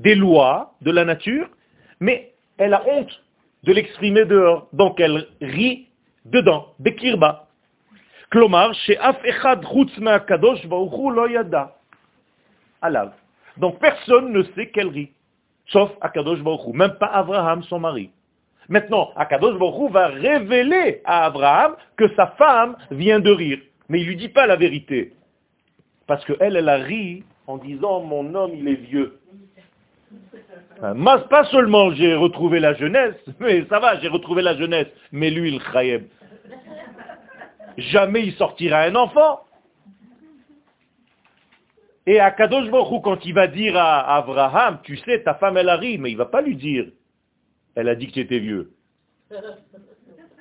[0.00, 1.48] des lois de la nature,
[2.00, 3.22] mais elle a honte
[3.62, 4.68] de l'exprimer dehors.
[4.72, 5.85] Donc elle rit
[6.32, 7.48] dedans, bekirba.
[8.30, 9.64] Klomar, chez af echad
[10.26, 11.76] kadosh lo yada.
[12.82, 13.12] alav.
[13.56, 15.12] Donc personne ne sait qu'elle rit,
[15.66, 18.10] sauf Akadosh Baruch même pas Abraham, son mari.
[18.68, 23.58] Maintenant, Akadosh Baruch va révéler à Abraham que sa femme vient de rire.
[23.88, 25.12] Mais il lui dit pas la vérité.
[26.06, 29.18] Parce qu'elle, elle a ri en disant mon homme, il est vieux.
[30.80, 35.52] pas seulement j'ai retrouvé la jeunesse, mais ça va, j'ai retrouvé la jeunesse, mais lui,
[35.54, 36.04] il khayeb.
[37.76, 39.40] Jamais il sortira un enfant.
[42.06, 45.68] Et à Kadosh Baruch quand il va dire à Abraham, tu sais, ta femme, elle
[45.68, 46.86] a ri, mais il va pas lui dire,
[47.74, 48.72] elle a dit que tu vieux.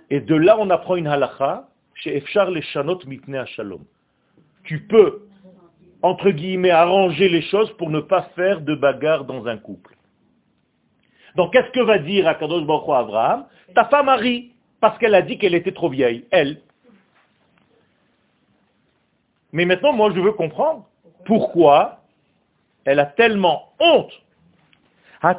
[0.10, 3.84] Et de là, on apprend une halakha, chez Efchar les Shanot mitne Shalom.
[4.64, 5.26] Tu peux
[6.06, 9.98] entre guillemets, arranger les choses pour ne pas faire de bagarre dans un couple.
[11.36, 13.46] Donc, qu'est-ce que va dire Akadosh Baruch à Abraham?
[13.74, 16.62] Ta femme a ri parce qu'elle a dit qu'elle était trop vieille, elle.
[19.56, 20.86] Mais maintenant, moi, je veux comprendre
[21.24, 22.02] pourquoi
[22.84, 24.12] elle a tellement honte.
[25.22, 25.32] Quand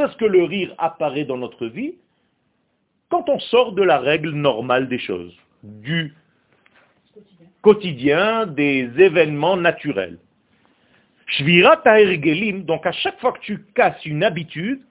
[0.00, 1.94] est-ce que le rire apparaît dans notre vie?
[3.10, 6.12] Quand on sort de la règle normale des choses, du
[7.62, 10.18] quotidien, des événements naturels.
[11.38, 14.82] Donc à chaque fois que tu casses une habitude,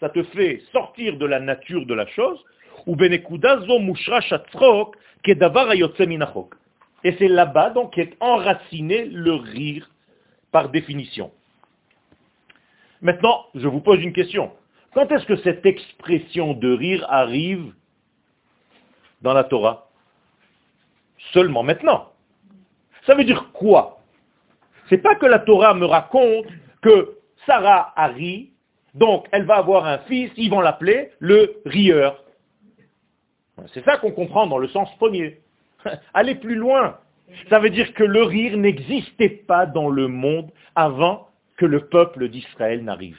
[0.00, 2.44] ça te fait sortir de la nature de la chose,
[7.04, 9.88] Et c'est là-bas donc qu'est enraciné le rire
[10.50, 11.30] par définition.
[13.00, 14.50] Maintenant, je vous pose une question.
[14.92, 17.72] Quand est-ce que cette expression de rire arrive
[19.22, 19.88] dans la Torah?
[21.32, 22.12] Seulement maintenant.
[23.06, 24.00] Ça veut dire quoi?
[24.88, 26.46] C'est pas que la Torah me raconte
[26.82, 28.52] que Sarah a ri,
[28.94, 32.22] donc elle va avoir un fils, ils vont l'appeler le rieur.
[33.74, 35.40] C'est ça qu'on comprend dans le sens premier.
[36.14, 36.98] Allez plus loin.
[37.50, 42.28] Ça veut dire que le rire n'existait pas dans le monde avant que le peuple
[42.28, 43.18] d'Israël n'arrive.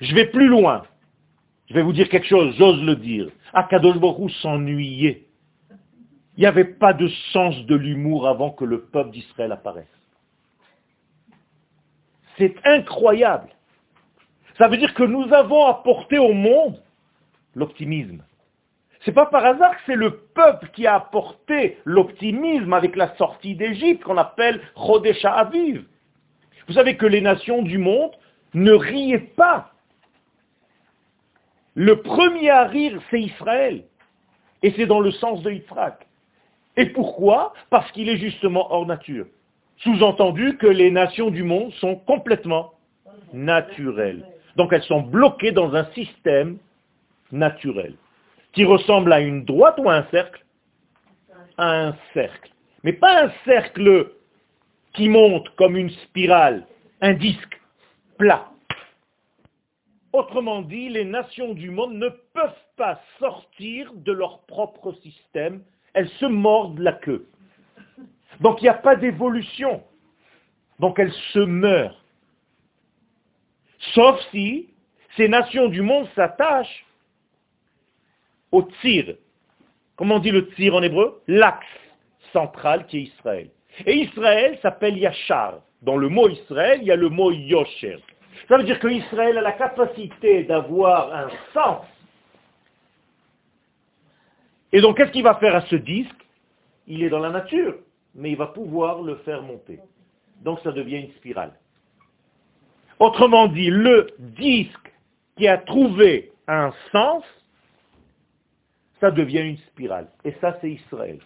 [0.00, 0.84] Je vais plus loin.
[1.68, 3.28] Je vais vous dire quelque chose, j'ose le dire.
[3.52, 5.26] Akadosh Baruch s'ennuyait.
[6.36, 9.86] Il n'y avait pas de sens de l'humour avant que le peuple d'Israël apparaisse.
[12.38, 13.48] C'est incroyable.
[14.58, 16.80] Ça veut dire que nous avons apporté au monde
[17.54, 18.22] l'optimisme.
[19.04, 23.54] C'est pas par hasard que c'est le peuple qui a apporté l'optimisme avec la sortie
[23.54, 25.84] d'Égypte qu'on appelle Chodesha Aviv.
[26.66, 28.12] Vous savez que les nations du monde
[28.54, 29.72] ne riaient pas.
[31.74, 33.84] Le premier à rire, c'est Israël.
[34.62, 36.06] Et c'est dans le sens de Yitzhak.
[36.76, 37.52] Et pourquoi?
[37.68, 39.26] Parce qu'il est justement hors nature.
[39.78, 42.74] Sous-entendu que les nations du monde sont complètement
[43.32, 44.24] naturelles.
[44.56, 46.58] Donc elles sont bloquées dans un système
[47.32, 47.94] naturel,
[48.52, 50.44] qui ressemble à une droite ou à un cercle
[51.58, 52.50] À un cercle.
[52.84, 54.12] Mais pas un cercle
[54.94, 56.66] qui monte comme une spirale,
[57.00, 57.60] un disque
[58.16, 58.50] plat.
[60.12, 66.08] Autrement dit, les nations du monde ne peuvent pas sortir de leur propre système, elles
[66.20, 67.26] se mordent la queue.
[68.40, 69.82] Donc il n'y a pas d'évolution.
[70.78, 72.02] Donc elles se meurent.
[73.94, 74.68] Sauf si
[75.16, 76.86] ces nations du monde s'attachent
[78.50, 79.14] au tir.
[79.96, 81.22] Comment on dit le tir en hébreu?
[81.28, 81.66] L'axe
[82.32, 83.50] central qui est Israël.
[83.86, 85.60] Et Israël s'appelle Yachar.
[85.82, 87.98] Dans le mot Israël, il y a le mot Yosher.
[88.48, 91.86] Ça veut dire qu'Israël a la capacité d'avoir un sens.
[94.72, 96.26] Et donc, qu'est-ce qu'il va faire à ce disque?
[96.86, 97.76] Il est dans la nature,
[98.14, 99.80] mais il va pouvoir le faire monter.
[100.42, 101.52] Donc, ça devient une spirale.
[102.98, 104.92] Autrement dit, le disque
[105.36, 107.24] qui a trouvé un sens,
[109.00, 110.08] ça devient une spirale.
[110.24, 111.18] Et ça, c'est Israël.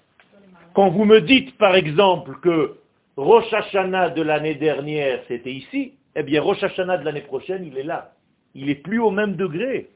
[0.75, 2.77] Quand vous me dites, par exemple, que
[3.17, 7.77] Rosh Hashanah de l'année dernière, c'était ici, eh bien, Rosh Hashanah de l'année prochaine, il
[7.77, 8.13] est là.
[8.55, 9.91] Il est plus au même degré.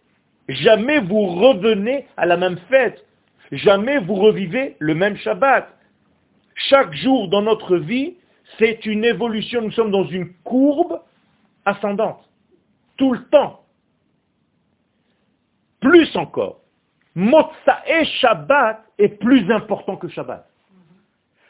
[0.48, 3.04] Jamais vous revenez à la même fête.
[3.52, 5.68] Jamais vous revivez le même Shabbat.
[6.68, 8.16] Chaque jour dans notre vie,
[8.58, 9.62] c'est une évolution.
[9.62, 11.00] Nous sommes dans une courbe
[11.64, 12.28] ascendante.
[12.96, 13.60] Tout le temps.
[15.80, 16.60] Plus encore.
[17.14, 20.46] Motsa et Shabbat est plus important que Shabbat.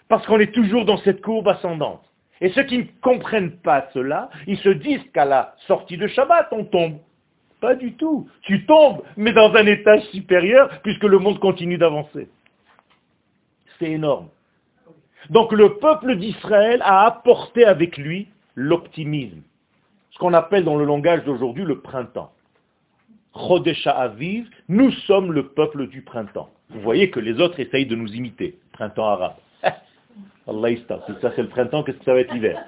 [0.09, 2.03] Parce qu'on est toujours dans cette courbe ascendante.
[2.41, 6.49] Et ceux qui ne comprennent pas cela, ils se disent qu'à la sortie de Shabbat,
[6.53, 6.99] on tombe.
[7.61, 8.29] Pas du tout.
[8.43, 12.29] Tu tombes, mais dans un étage supérieur, puisque le monde continue d'avancer.
[13.79, 14.29] C'est énorme.
[15.31, 19.43] Donc le peuple d'Israël a apporté avec lui l'optimisme.
[20.11, 22.33] Ce qu'on appelle dans le langage d'aujourd'hui le printemps.
[23.35, 26.51] Chodesh Aviv, nous sommes le peuple du printemps.
[26.71, 28.59] Vous voyez que les autres essayent de nous imiter.
[28.73, 29.35] Printemps arabe.
[30.47, 32.63] Allah si ça c'est le printemps, qu'est-ce que ça va être l'hiver?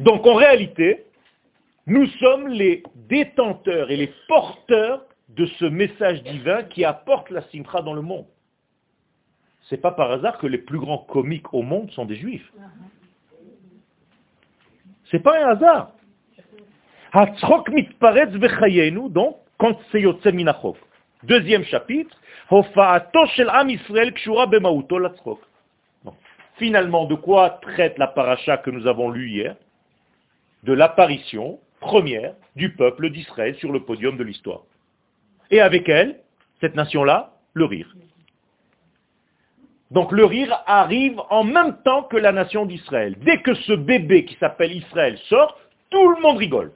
[0.00, 1.04] Donc en réalité,
[1.86, 7.82] nous sommes les détenteurs et les porteurs de ce message divin qui apporte la simcha
[7.82, 8.26] dans le monde.
[9.72, 12.52] C'est pas par hasard que les plus grands comiques au monde sont des juifs.
[15.10, 15.92] C'est pas un hasard.
[19.08, 20.04] Donc, quand c'est
[21.22, 22.14] Deuxième chapitre,
[26.56, 29.56] Finalement, de quoi traite la paracha que nous avons lue hier?
[30.64, 34.64] De l'apparition première du peuple d'Israël sur le podium de l'histoire.
[35.50, 36.20] Et avec elle,
[36.60, 37.96] cette nation-là, le rire.
[39.91, 43.15] Donc le rire arrive en même temps que la nation d'Israël.
[43.19, 45.57] Dès que ce bébé qui s'appelle Israël sort,
[45.89, 46.71] tout le monde rigole.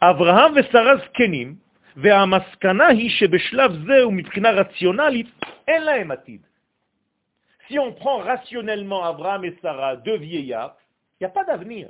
[0.00, 1.56] Abraham et Sarah zkenim,
[1.96, 5.26] והמסקנה היא שבשלב זה ומבחינה רציונלית
[5.68, 6.40] אין להם עתיד.
[7.68, 10.76] Si on prend rationnellement Abraham et Sarah, deux vieillards,
[11.18, 11.88] il n'y a pas d'avenir.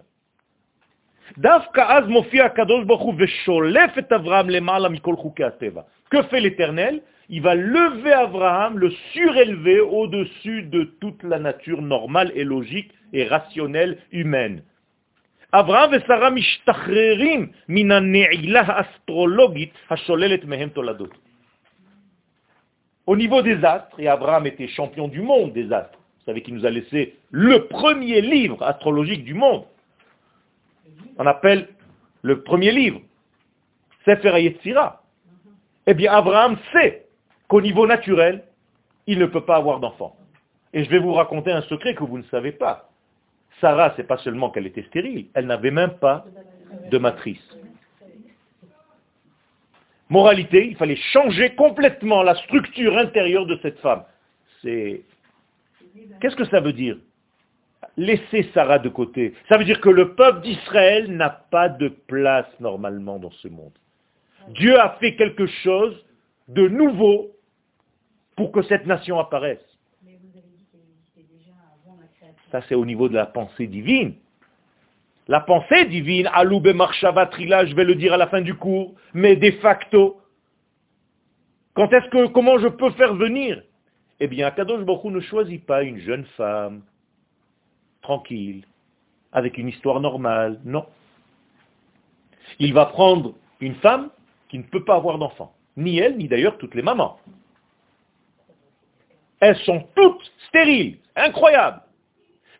[1.39, 5.83] דווקא אז מופיע הקדוש ברוך הוא ושולף את אברהם למעלה מכל חוקי הטבע.
[6.11, 12.31] Que fait l'Éternel Il va lever Abraham, le surélever au-dessus de toute la nature normale
[12.37, 14.63] et logique et rationnelle humaine.
[15.51, 21.11] Abraham et Sarah mishtachrerim min astrologite hasholelet mehem toladot.
[23.07, 26.55] Au niveau des astres, et Abraham était champion du monde des astres, vous savez qu'il
[26.55, 29.65] nous a laissé le premier livre astrologique du monde,
[31.18, 31.70] on appelle
[32.22, 33.02] le premier livre,
[34.06, 35.04] Sefer Yetzira.
[35.88, 37.06] Eh bien, Abraham sait
[37.48, 38.44] qu'au niveau naturel,
[39.08, 40.16] il ne peut pas avoir d'enfant.
[40.74, 42.90] Et je vais vous raconter un secret que vous ne savez pas.
[43.60, 46.26] Sarah, c'est pas seulement qu'elle était stérile, elle n'avait même pas
[46.90, 47.46] de matrice.
[50.10, 54.04] Moralité, il fallait changer complètement la structure intérieure de cette femme.
[54.62, 56.98] Qu'est-ce que ça veut dire?
[57.98, 59.34] Laissez Sarah de côté.
[59.50, 63.74] Ça veut dire que le peuple d'Israël n'a pas de place normalement dans ce monde.
[64.50, 65.96] Dieu a fait quelque chose
[66.48, 67.32] de nouveau
[68.36, 69.60] pour que cette nation apparaisse.
[72.52, 74.16] Ça, c'est au niveau de la pensée divine.
[75.28, 79.38] La pensée divine, Aloube Marshavatrila, je vais le dire à la fin du cours, mais
[79.38, 80.20] de facto,
[81.74, 83.64] quand est-ce que, comment je peux faire venir?
[84.20, 86.82] Eh bien, Akadosh Baruch ne choisit pas une jeune femme,
[88.12, 88.66] tranquille,
[89.32, 90.60] avec une histoire normale.
[90.66, 90.86] Non.
[92.60, 94.10] Il va prendre une femme
[94.50, 95.54] qui ne peut pas avoir d'enfant.
[95.78, 97.20] Ni elle, ni d'ailleurs toutes les mamans.
[99.40, 100.98] Elles sont toutes stériles.
[101.16, 101.82] Incroyable.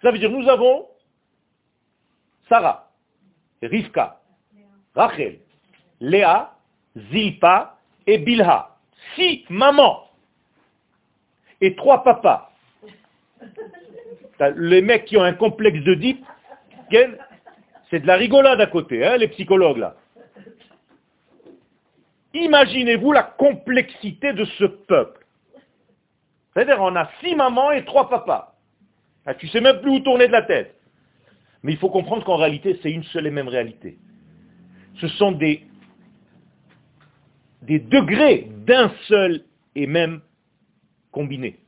[0.02, 0.88] Ça veut dire nous avons
[2.48, 2.90] Sarah,
[3.62, 4.22] Rivka,
[4.96, 5.40] Rachel,
[6.00, 6.56] Léa,
[7.12, 8.78] Zilpa et Bilha.
[9.16, 10.08] Six mamans
[11.60, 12.52] et trois papas
[14.56, 16.26] les mecs qui ont un complexe de dip,
[17.90, 19.96] c'est de la rigolade à côté, hein, les psychologues là.
[22.34, 25.26] Imaginez-vous la complexité de ce peuple.
[26.54, 28.56] C'est-à-dire, on a six mamans et trois papas.
[29.26, 30.76] Ah, tu sais même plus où tourner de la tête.
[31.64, 33.98] Mais il faut comprendre qu'en réalité, c'est une seule et même réalité.
[34.96, 35.64] Ce sont des,
[37.62, 39.44] des degrés d'un seul
[39.76, 40.22] et même
[41.12, 41.61] combiné.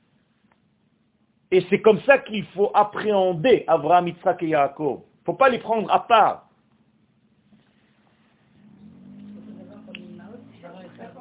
[1.53, 5.01] Et c'est comme ça qu'il faut appréhender Abraham, Yitzhak et Yaakov.
[5.01, 6.49] Il ne faut pas les prendre à part.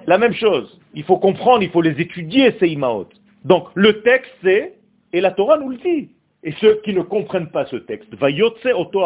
[0.07, 0.81] La même chose.
[0.95, 3.09] Il faut comprendre, il faut les étudier, ces Imaot.
[3.45, 4.79] Donc, le texte, c'est,
[5.13, 6.09] et la Torah nous le dit.
[6.43, 9.03] Et ceux qui ne comprennent pas ce texte, Vayotse oto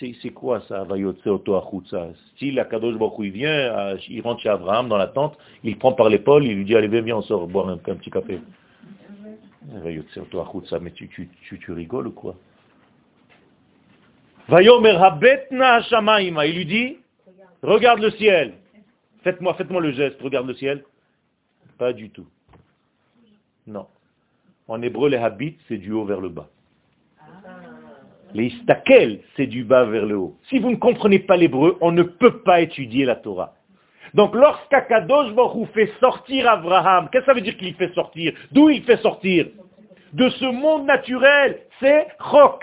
[0.00, 2.08] C'est quoi ça, Vayotse oto achutza?
[2.38, 5.92] Si la Kadosh Baruch il vient, il rentre chez Abraham dans la tente, il prend
[5.92, 8.40] par l'épaule, il lui dit, allez, viens, on sort boire un petit café.
[9.70, 12.36] Mais tu, rigoles ou quoi?
[14.48, 16.98] Il lui dit,
[17.62, 18.54] regarde le ciel.
[19.22, 20.82] Faites-moi faites le geste, regarde le ciel.
[21.78, 22.26] Pas du tout.
[23.66, 23.86] Non.
[24.66, 26.48] En hébreu, les habits, c'est du haut vers le bas.
[28.34, 30.38] Les istakel, c'est du bas vers le haut.
[30.48, 33.54] Si vous ne comprenez pas l'hébreu, on ne peut pas étudier la Torah.
[34.14, 38.32] Donc lorsqu'Akadosh Baruch fait sortir Abraham, qu'est-ce que ça veut dire qu'il fait sortir?
[38.50, 39.46] D'où il fait sortir?
[40.12, 42.62] De ce monde naturel, c'est Chok.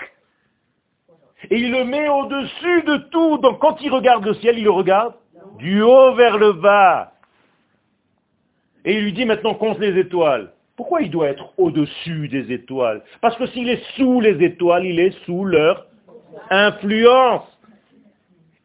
[1.50, 3.38] Et il le met au-dessus de tout.
[3.38, 5.14] Donc quand il regarde le ciel, il le regarde
[5.58, 7.12] du haut vers le bas.
[8.84, 10.52] Et il lui dit maintenant compte les étoiles.
[10.76, 13.02] Pourquoi il doit être au-dessus des étoiles?
[13.20, 15.86] Parce que s'il est sous les étoiles, il est sous leur
[16.48, 17.46] Influence.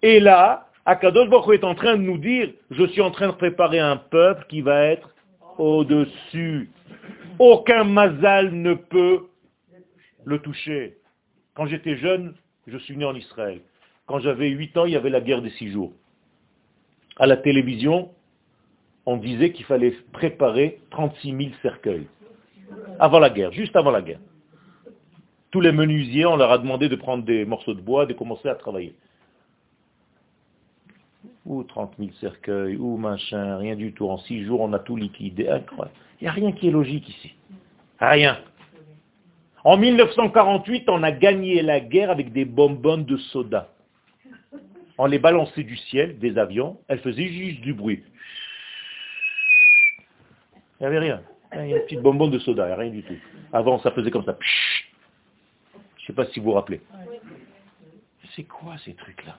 [0.02, 3.34] Et là, Akadosh Baruch est en train de nous dire, je suis en train de
[3.34, 5.10] préparer un peuple qui va être
[5.58, 6.70] au-dessus.
[7.40, 9.24] Aucun mazal ne peut
[10.26, 10.98] le toucher.
[11.56, 12.36] Quand j'étais jeune,
[12.68, 13.62] je suis né en Israël.
[14.06, 15.92] Quand j'avais 8 ans, il y avait la guerre des six jours.
[17.18, 18.12] À la télévision,
[19.08, 22.08] on disait qu'il fallait préparer 36 000 cercueils.
[23.00, 24.20] Avant la guerre, juste avant la guerre.
[25.50, 28.50] Tous les menuisiers, on leur a demandé de prendre des morceaux de bois, de commencer
[28.50, 28.96] à travailler.
[31.46, 34.10] Ou 30 000 cercueils, ou machin, rien du tout.
[34.10, 35.48] En six jours, on a tout liquidé.
[35.48, 35.96] Incroyable.
[36.20, 37.34] Il n'y a rien qui est logique ici.
[38.00, 38.40] Rien.
[39.64, 43.70] En 1948, on a gagné la guerre avec des bonbonnes de soda.
[44.98, 48.04] On les balançait du ciel, des avions, elles faisaient juste du bruit.
[50.80, 51.22] Il n'y avait rien.
[51.54, 53.16] Il y a une petite bonbonne de soda, il n'y a rien du tout.
[53.52, 54.38] Avant, ça faisait comme ça.
[55.98, 56.82] Je ne sais pas si vous vous rappelez.
[58.36, 59.38] C'est quoi ces trucs-là?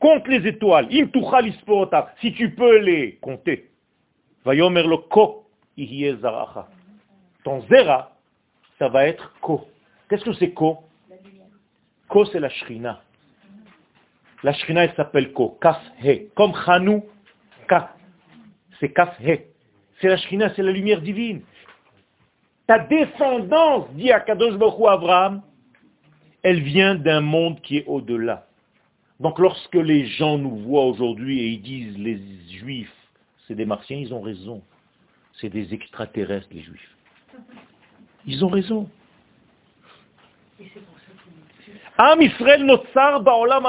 [0.00, 0.88] Compte les étoiles.
[2.20, 3.70] Si tu peux les compter.
[7.44, 8.10] Ton zera,
[8.78, 9.68] ça va être ko.
[10.08, 10.78] Qu'est-ce que c'est ko?
[12.08, 13.00] Ko, c'est la shrina.
[14.42, 15.56] La shrina, elle s'appelle ko.
[15.60, 16.28] Kaf he.
[16.34, 17.04] Comme Chanou,
[17.68, 17.94] ka.
[18.80, 19.46] C'est kaf he.
[20.00, 21.42] C'est la shrina, c'est la lumière divine.
[22.66, 25.42] Ta descendance, dit Akadosh Baruch Abraham,
[26.42, 28.46] elle vient d'un monde qui est au-delà.
[29.20, 32.20] Donc lorsque les gens nous voient aujourd'hui et ils disent les
[32.58, 32.92] juifs,
[33.46, 34.62] c'est des martiens, ils ont raison.
[35.40, 36.96] C'est des extraterrestres, les juifs.
[38.26, 38.88] Ils ont raison.
[41.98, 43.66] Am Israël notsar ba'olam.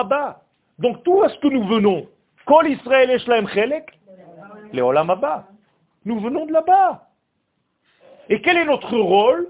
[0.80, 2.07] Donc tout à ce que nous venons,
[2.45, 3.99] Kol Israël eshlaem chelek,
[4.74, 5.13] le olam.
[6.05, 7.09] Nous venons de là-bas.
[8.30, 9.49] Et quel est notre rôle?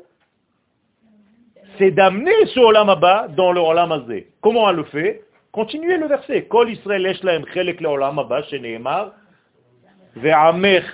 [1.77, 4.27] C'est d'amener ce olam abba dans le olam azé.
[4.41, 5.23] Comment on le fait?
[5.51, 6.45] Continuez le verset.
[6.45, 6.69] Kol
[10.17, 10.85] ve'amech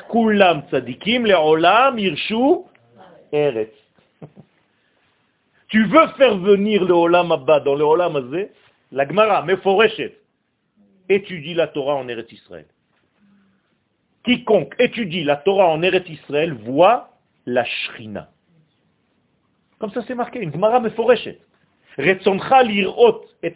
[0.69, 1.25] tzadikim
[3.31, 3.73] eretz.
[5.69, 8.51] Tu veux faire venir le Olam Abba dans le Olam Azé,
[8.91, 10.19] la Gemara, Meforeshet,
[11.09, 12.67] étudie la Torah en Eretz Israël.
[14.23, 17.09] Quiconque étudie la Torah en Eretz Israël voit
[17.45, 18.29] la Shrina.
[19.79, 20.51] Comme ça c'est marqué, une
[23.43, 23.53] et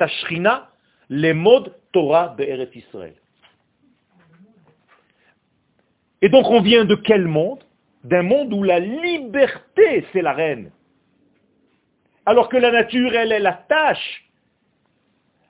[1.92, 2.36] Torah
[2.76, 3.16] Israël.
[6.22, 7.64] Et donc on vient de quel monde?
[8.04, 10.72] D'un monde où la liberté c'est la reine.
[12.28, 14.26] Alors que la nature, elle, est la tâche.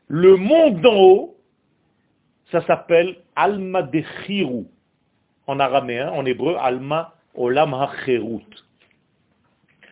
[0.07, 1.35] Le monde d'en haut,
[2.51, 4.03] ça s'appelle Alma de
[5.47, 8.66] En araméen, en hébreu, Alma Olam HaCherut.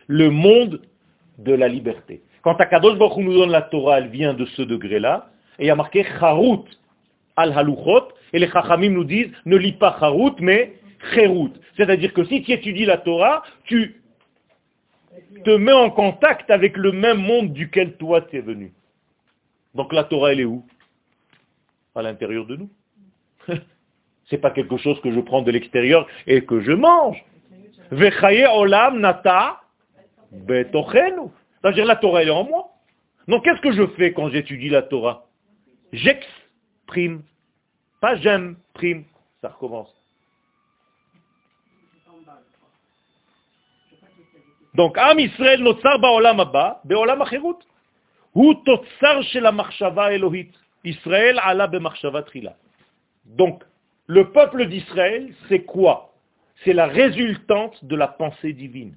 [0.06, 0.80] Le monde
[1.38, 2.22] de la liberté.
[2.42, 5.70] Quand Akadosh Baruch nous donne la Torah, elle vient de ce degré-là, et il y
[5.70, 6.64] a marqué Charut
[7.36, 10.74] al haluchot, et les Chachamim nous disent, ne lis pas Charut, mais
[11.12, 11.50] Cherut.
[11.76, 14.00] C'est-à-dire que si tu étudies la Torah, tu
[15.44, 18.72] te met en contact avec le même monde duquel toi tu es venu.
[19.74, 20.64] Donc la Torah, elle est où?
[21.94, 22.70] À l'intérieur de nous.
[24.30, 27.24] C'est pas quelque chose que je prends de l'extérieur et que je mange.
[27.90, 29.60] olam nata
[30.30, 32.68] C'est-à-dire la Torah, est en moi.
[33.28, 35.26] Donc qu'est-ce que je fais quand j'étudie la Torah?
[35.92, 37.22] J'exprime.
[38.00, 39.04] Pas j'aime, prime.
[39.40, 39.92] Ça recommence.
[44.74, 47.58] Donc, Am Israël notzar ba'olam abba, be'olam achirut.
[48.34, 50.52] Hu totzar shel ha'machshava elohit.
[50.84, 52.56] Israël ala be'machshava trila.
[53.24, 53.64] Donc,
[54.06, 56.12] le peuple d'Israël, c'est quoi?
[56.62, 58.94] C'est la résultante de la pensée divine.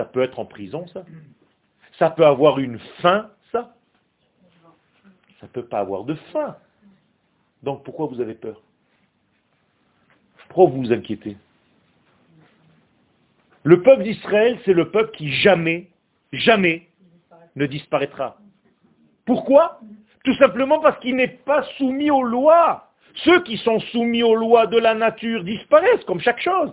[0.00, 1.04] Ça peut être en prison, ça.
[1.98, 3.74] Ça peut avoir une fin, ça.
[5.38, 6.56] Ça ne peut pas avoir de fin.
[7.62, 8.62] Donc pourquoi vous avez peur?
[10.48, 11.36] Pourquoi vous vous inquiétez?
[13.62, 15.90] Le peuple d'Israël, c'est le peuple qui jamais,
[16.32, 16.88] jamais
[17.54, 18.38] ne disparaîtra.
[19.26, 19.80] Pourquoi?
[20.24, 22.90] Tout simplement parce qu'il n'est pas soumis aux lois.
[23.16, 26.72] Ceux qui sont soumis aux lois de la nature disparaissent, comme chaque chose.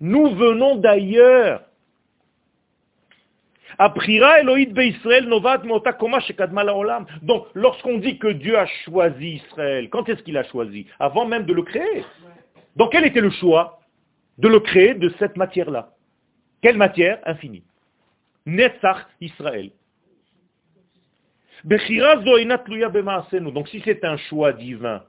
[0.00, 1.62] Nous venons d'ailleurs.
[7.22, 10.86] Donc, lorsqu'on dit que Dieu a choisi Israël, quand est-ce qu'il a choisi?
[10.98, 12.04] Avant même de le créer.
[12.76, 13.80] Donc, quel était le choix
[14.38, 15.90] de le créer de cette matière-là?
[16.62, 17.18] Quelle matière?
[17.26, 17.64] Infinie.
[18.46, 19.70] Netzach Israël.
[21.64, 21.80] Donc
[23.68, 25.02] si c'est un choix divin,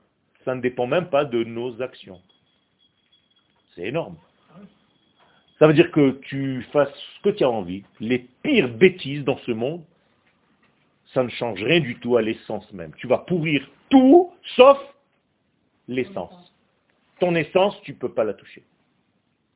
[0.45, 2.21] ça ne dépend même pas de nos actions.
[3.75, 4.15] C'est énorme.
[5.59, 7.83] Ça veut dire que tu fasses ce que tu as envie.
[7.99, 9.83] Les pires bêtises dans ce monde,
[11.13, 12.91] ça ne change rien du tout à l'essence même.
[12.97, 14.77] Tu vas pourrir tout sauf
[15.87, 16.53] l'essence.
[17.19, 18.63] Ton essence, tu ne peux pas la toucher.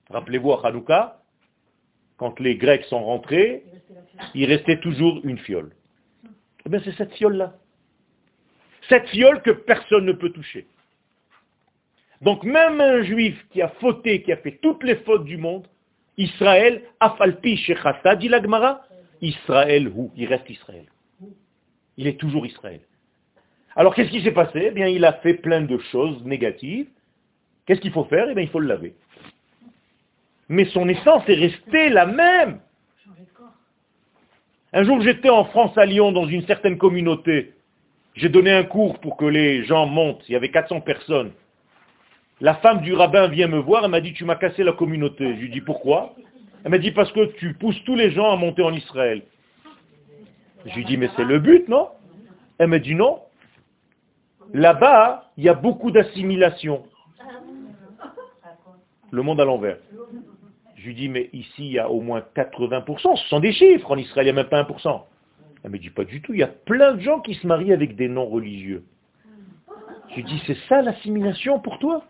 [0.10, 1.22] Rappelez-vous à Hanouka,
[2.18, 3.64] quand les Grecs sont rentrés,
[4.34, 5.72] il restait toujours une fiole.
[6.66, 7.56] Eh bien, c'est cette fiole-là.
[8.88, 10.68] Cette fiole que personne ne peut toucher.
[12.22, 15.68] Donc même un juif qui a fauté, qui a fait toutes les fautes du monde,
[16.20, 18.82] Israël, afalpi shechata, dit l'Agmara,
[19.22, 20.12] Israël, où?
[20.16, 20.86] Il reste Israël.
[21.98, 22.82] Il est toujours Israël.
[23.76, 24.66] Alors qu'est-ce qui s'est passé?
[24.68, 26.88] Eh bien, il a fait plein de choses négatives.
[27.66, 28.28] Qu'est-ce qu'il faut faire?
[28.30, 28.96] Eh bien, il faut le laver.
[30.50, 32.60] Mais son essence est restée la même.
[34.74, 37.54] Un jour, j'étais en France à Lyon dans une certaine communauté.
[38.16, 40.24] J'ai donné un cours pour que les gens montent.
[40.28, 41.32] Il y avait 400 personnes.
[42.42, 45.36] La femme du rabbin vient me voir, elle m'a dit, tu m'as cassé la communauté.
[45.36, 46.16] Je lui dis, pourquoi?
[46.64, 49.24] Elle m'a dit, parce que tu pousses tous les gens à monter en Israël.
[50.66, 51.90] Je lui dis, mais c'est le but, non?
[52.58, 53.20] Elle m'a dit, non.
[54.54, 56.84] Là-bas, il y a beaucoup d'assimilation.
[59.12, 59.78] Le monde à l'envers.
[60.76, 63.18] Je lui dis, mais ici, il y a au moins 80%.
[63.18, 63.92] Ce sont des chiffres.
[63.92, 65.02] En Israël, il n'y a même pas 1%.
[65.64, 66.34] Elle me dit, pas du tout.
[66.34, 68.84] Il y a plein de gens qui se marient avec des noms religieux.
[70.10, 72.04] Je lui dis, c'est ça l'assimilation pour toi?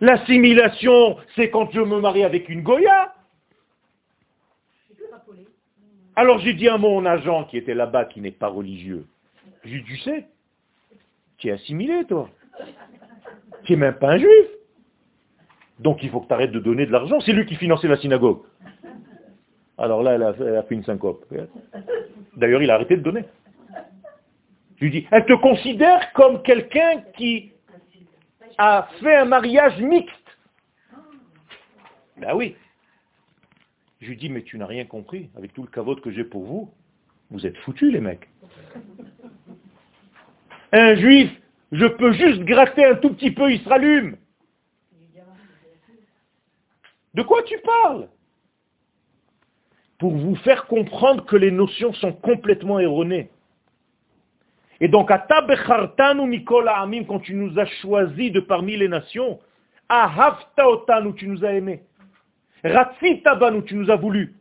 [0.00, 3.14] L'assimilation, c'est quand je me marie avec une Goya.
[6.16, 9.04] Alors j'ai dit à mon agent qui était là-bas, qui n'est pas religieux,
[9.64, 10.26] j'ai dit, tu sais,
[11.38, 12.28] tu es assimilé, toi.
[13.64, 14.46] Tu n'es même pas un juif.
[15.78, 17.18] Donc il faut que tu arrêtes de donner de l'argent.
[17.20, 18.42] C'est lui qui finançait la synagogue.
[19.78, 21.24] Alors là, elle a, fait une syncope.
[22.36, 23.24] D'ailleurs, il a arrêté de donner.
[24.76, 27.52] Je lui elle te considère comme quelqu'un qui
[28.58, 30.14] a fait un mariage mixte.
[32.16, 32.56] Ben oui.
[34.00, 35.30] Je lui dis, mais tu n'as rien compris.
[35.36, 36.70] Avec tout le cavote que j'ai pour vous,
[37.30, 38.28] vous êtes foutus, les mecs.
[40.72, 41.30] Un juif,
[41.72, 44.16] je peux juste gratter un tout petit peu, il se rallume.
[47.14, 48.08] De quoi tu parles?
[49.98, 53.30] Pour vous faire comprendre que les notions sont complètement erronées.
[54.80, 55.26] Et donc, à
[56.76, 59.38] Amim, quand tu nous as choisis de parmi les nations,
[59.88, 61.82] Ahavta otanu, tu nous as aimés.
[62.64, 64.34] Ratzita banu, tu nous as voulu.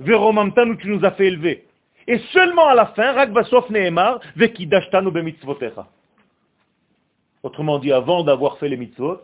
[0.00, 1.66] Veromamtanu, tu nous as fait élever.
[2.06, 5.86] Et seulement à la fin, Ragbasof Nehemar, Vekidashtanu bemitzvotecha.
[7.42, 9.20] Autrement dit, avant d'avoir fait les mitzvot,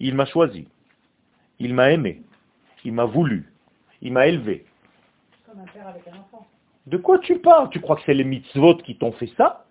[0.00, 0.68] il m'a choisi.
[1.58, 2.22] Il m'a aimé.
[2.84, 3.52] Il m'a voulu.
[4.00, 4.64] Il m'a élevé.
[5.44, 6.46] Comme un père avec un enfant.
[6.88, 7.68] De quoi tu parles?
[7.68, 9.66] Tu crois que c'est les mitzvot qui t'ont fait ça?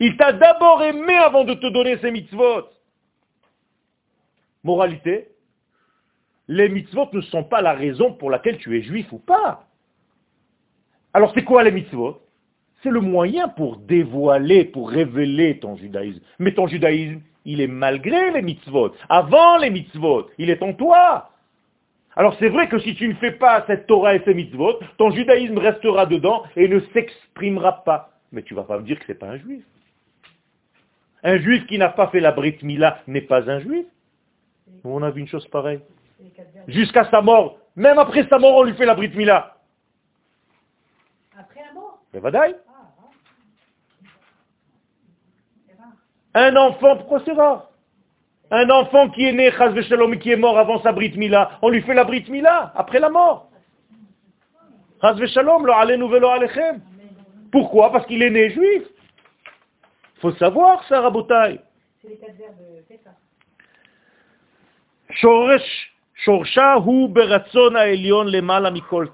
[0.00, 2.64] Il t'a d'abord aimé avant de te donner ces mitzvot.
[4.64, 5.28] Moralité,
[6.48, 9.68] les mitzvot ne sont pas la raison pour laquelle tu es juif ou pas.
[11.12, 12.20] Alors c'est quoi les mitzvot?
[12.82, 16.20] C'est le moyen pour dévoiler, pour révéler ton judaïsme.
[16.40, 21.30] Mais ton judaïsme, il est malgré les mitzvot, avant les mitzvot, il est en toi.
[22.16, 25.10] Alors c'est vrai que si tu ne fais pas cette Torah et ces mitzvot, ton
[25.10, 28.10] judaïsme restera dedans et ne s'exprimera pas.
[28.30, 29.64] Mais tu ne vas pas me dire que ce n'est pas un juif.
[31.22, 33.86] Un juif qui n'a pas fait la Brit Mila n'est pas un juif.
[34.84, 35.80] On a vu une chose pareille.
[36.68, 39.56] Jusqu'à sa mort, même après sa mort, on lui fait la Brit Mila.
[41.36, 42.00] Après la mort?
[46.34, 47.70] Un enfant, pourquoi c'est rare?
[48.56, 51.82] Un enfant qui est né, Shalom, qui est mort avant sa Brit Mila, on lui
[51.82, 53.48] fait la Brit Mila, après la mort.
[55.02, 56.80] Shalom, lo alechem.
[57.50, 57.92] Pourquoi?
[57.92, 58.82] Parce qu'il est né juif.
[60.16, 61.60] Il faut savoir ça, Rabotai.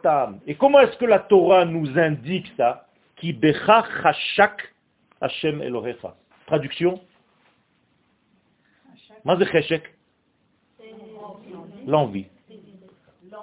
[0.03, 0.33] Ça.
[0.47, 2.87] Et comment est-ce que la Torah nous indique ça?
[3.17, 3.39] Qui
[5.21, 6.15] Hashem Elohecha.
[6.47, 7.01] Traduction?
[11.87, 12.27] L'envie.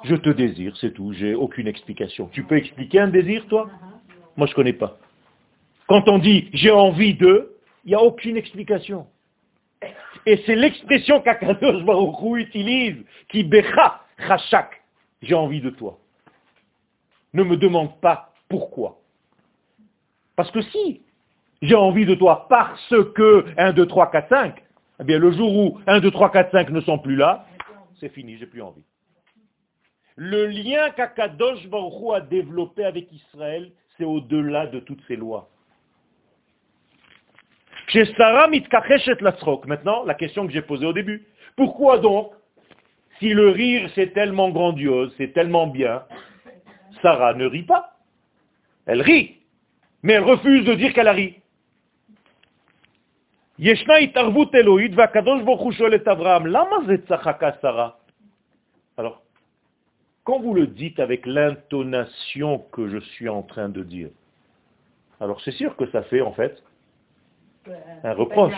[0.03, 2.28] Je te désire, c'est tout, j'ai aucune explication.
[2.32, 3.69] Tu peux expliquer un désir, toi?
[4.36, 4.97] Moi, je ne connais pas.
[5.88, 7.55] Quand on dit j'ai envie de,
[7.86, 9.07] il n'y a aucune explication.
[10.25, 12.97] Et c'est l'expression qu'Akadosh Baruch utilise,
[13.30, 14.82] qui becha, chachak,
[15.21, 15.97] j'ai envie de toi.
[17.34, 18.99] Ne me demande pas pourquoi.
[20.36, 21.01] Parce que si
[21.61, 24.63] j'ai envie de toi parce que 1, 2, 3, 4, 5,
[24.99, 27.45] eh bien, le jour où 1, 2, 3, 4, 5 ne sont plus là,
[27.99, 28.83] c'est fini, j'ai plus envie.
[30.15, 35.49] Le lien qu'Akadosh Baruch a développé avec Israël, c'est au-delà de toutes ces lois.
[37.87, 41.25] Chez Sarah Maintenant, la question que j'ai posée au début.
[41.55, 42.33] Pourquoi donc
[43.19, 46.03] Si le rire c'est tellement grandiose, c'est tellement bien,
[47.01, 47.97] Sarah ne rit pas.
[48.87, 49.37] Elle rit,
[50.01, 51.39] mais elle refuse de dire qu'elle a ri.
[58.97, 59.23] Alors,
[60.23, 64.09] quand vous le dites avec l'intonation que je suis en train de dire,
[65.19, 66.61] alors c'est sûr que ça fait en fait
[68.03, 68.53] un reproche.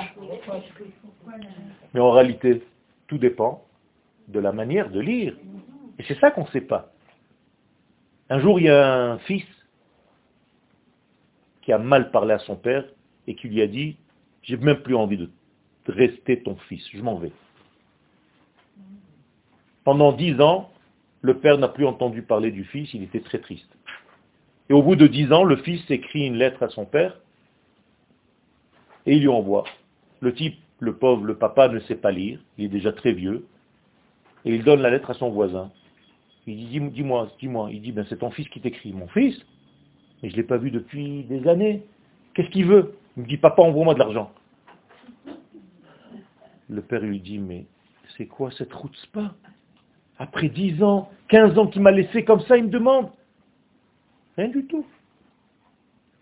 [1.93, 2.61] Mais en réalité,
[3.07, 3.63] tout dépend
[4.27, 5.35] de la manière de lire.
[5.97, 6.91] Et c'est ça qu'on ne sait pas.
[8.29, 9.45] Un jour, il y a un fils
[11.61, 12.85] qui a mal parlé à son père
[13.27, 13.97] et qui lui a dit,
[14.49, 15.29] j'ai même plus envie de
[15.87, 17.31] rester ton fils, je m'en vais.
[19.83, 20.71] Pendant dix ans,
[21.21, 23.77] le père n'a plus entendu parler du fils, il était très triste.
[24.69, 27.19] Et au bout de dix ans, le fils écrit une lettre à son père
[29.05, 29.65] et il lui envoie.
[30.19, 33.45] Le type, le pauvre, le papa ne sait pas lire, il est déjà très vieux,
[34.45, 35.71] et il donne la lettre à son voisin.
[36.47, 37.69] Il dit, dis-moi, dis-moi.
[37.71, 38.93] Il dit, ben c'est ton fils qui t'écrit.
[38.93, 39.37] Mon fils?
[40.23, 41.83] Mais je ne l'ai pas vu depuis des années.
[42.33, 42.95] Qu'est-ce qu'il veut?
[43.15, 44.31] Il me dit, papa, envoie-moi de l'argent.
[46.69, 47.65] Le père lui dit, mais
[48.15, 49.33] c'est quoi cette route spa?
[50.17, 53.09] Après 10 ans, 15 ans qu'il m'a laissé comme ça, il me demande.
[54.37, 54.85] Rien du tout.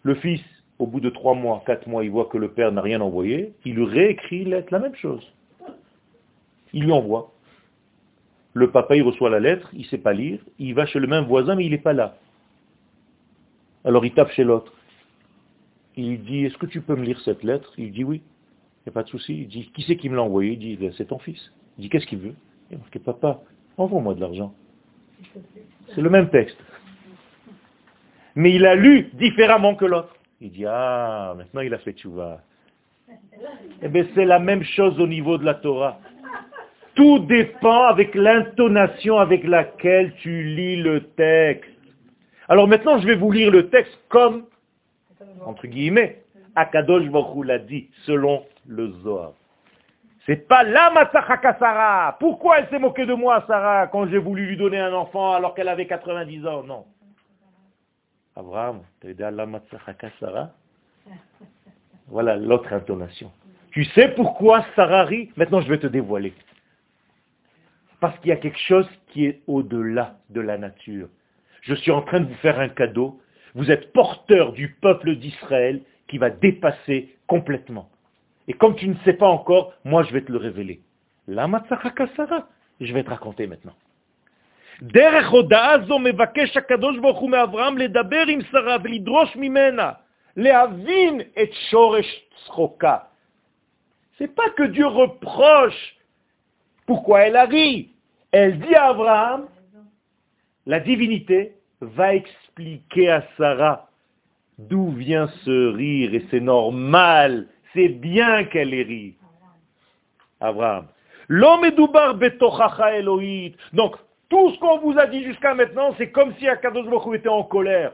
[0.03, 0.41] Le fils,
[0.79, 3.53] au bout de 3 mois, 4 mois, il voit que le père n'a rien envoyé,
[3.65, 5.25] il lui réécrit la même chose.
[6.73, 7.33] Il lui envoie.
[8.53, 11.07] Le papa, il reçoit la lettre, il ne sait pas lire, il va chez le
[11.07, 12.17] même voisin, mais il n'est pas là.
[13.83, 14.73] Alors il tape chez l'autre.
[15.95, 17.73] Il dit, est-ce que tu peux me lire cette lettre?
[17.77, 18.21] Il dit oui.
[18.87, 19.41] N'y a pas de souci.
[19.41, 20.53] Il dit, qui c'est qui me l'a envoyé?
[20.53, 21.51] Il dit, ben, c'est ton fils.
[21.77, 22.35] Il dit, qu'est-ce qu'il veut?
[22.71, 23.41] Il dit, papa,
[23.75, 24.53] envoie-moi de l'argent.
[25.93, 26.57] C'est le même texte.
[28.35, 30.15] Mais il a lu différemment que l'autre.
[30.39, 32.39] Il dit, ah, maintenant il a fait tchouva.
[33.81, 35.99] Eh bien, c'est la même chose au niveau de la Torah.
[36.95, 41.69] Tout dépend avec l'intonation avec laquelle tu lis le texte.
[42.47, 44.45] Alors maintenant, je vais vous lire le texte comme,
[45.45, 46.21] entre guillemets,
[46.55, 49.33] Akadosh Baruch l'a dit, selon le Zohar.
[50.25, 52.17] C'est pas la Matzachaka Sarah.
[52.19, 55.55] Pourquoi elle s'est moquée de moi, Sarah, quand j'ai voulu lui donner un enfant alors
[55.55, 56.63] qu'elle avait 90 ans?
[56.63, 56.85] Non.
[58.35, 60.49] Abraham, tu as la Matzachaka Sarah
[62.07, 63.31] Voilà l'autre intonation.
[63.71, 65.31] Tu sais pourquoi Sarah rit?
[65.37, 66.33] Maintenant, je vais te dévoiler.
[68.01, 71.07] Parce qu'il y a quelque chose qui est au-delà de la nature.
[71.61, 73.19] Je suis en train de vous faire un cadeau.
[73.55, 77.89] Vous êtes porteur du peuple d'Israël qui va dépasser complètement.
[78.47, 80.81] Et comme tu ne sais pas encore, moi je vais te le révéler.
[81.27, 81.47] La
[82.79, 83.73] je vais te raconter maintenant.
[94.17, 95.95] C'est pas que Dieu reproche
[96.85, 97.89] pourquoi elle a ri
[98.31, 99.47] Elle dit à Abraham,
[100.65, 103.89] la divinité va expliquer à Sarah
[104.57, 107.47] d'où vient ce rire et c'est normal,
[107.89, 109.15] bien qu'elle ri.
[110.39, 110.87] Abraham.
[111.27, 111.79] L'homme est
[112.93, 113.55] Elohit.
[113.73, 113.95] Donc,
[114.29, 117.43] tout ce qu'on vous a dit jusqu'à maintenant, c'est comme si Akadosh Baruch était en
[117.43, 117.93] colère.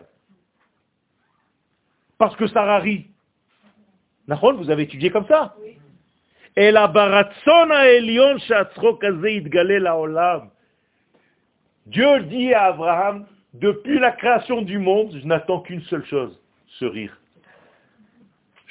[2.18, 3.08] Parce que Sarah rit.
[4.28, 5.56] Vous avez étudié comme ça?
[11.86, 16.40] Dieu dit à Abraham, depuis la création du monde, je n'attends qu'une seule chose,
[16.80, 17.18] ce rire.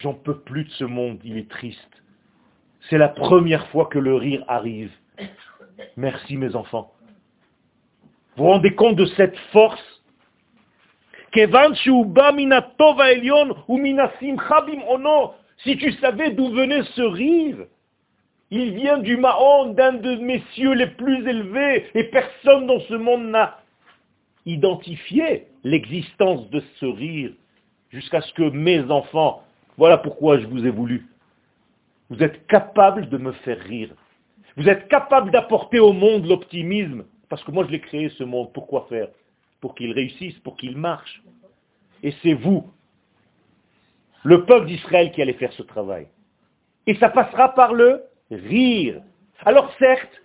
[0.03, 2.03] J'en peux plus de ce monde, il est triste.
[2.91, 4.91] C'est la première fois que le rire arrive.
[5.97, 6.93] Merci mes enfants.
[8.37, 9.81] Vous vous rendez compte de cette force?
[11.33, 11.47] Si
[15.77, 17.59] tu savais d'où venait ce rire,
[18.51, 22.95] il vient du Mahon, d'un de mes cieux les plus élevés, et personne dans ce
[22.95, 23.61] monde n'a
[24.47, 27.31] identifié l'existence de ce rire,
[27.91, 29.45] jusqu'à ce que mes enfants,
[29.77, 31.07] voilà pourquoi je vous ai voulu.
[32.11, 33.95] Vous êtes capables de me faire rire.
[34.57, 38.53] Vous êtes capables d'apporter au monde l'optimisme, parce que moi je l'ai créé ce monde.
[38.53, 39.09] Pourquoi faire?
[39.61, 41.23] Pour qu'il réussisse, pour qu'il marche.
[42.03, 42.71] Et c'est vous,
[44.25, 46.09] le peuple d'Israël qui allait faire ce travail.
[46.87, 49.01] Et ça passera par le rire.
[49.45, 50.21] Alors certes,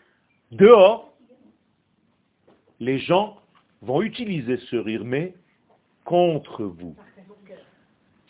[0.51, 1.13] dehors,
[2.79, 3.37] les gens
[3.81, 5.33] vont utiliser ce rire, mais
[6.03, 6.95] contre vous.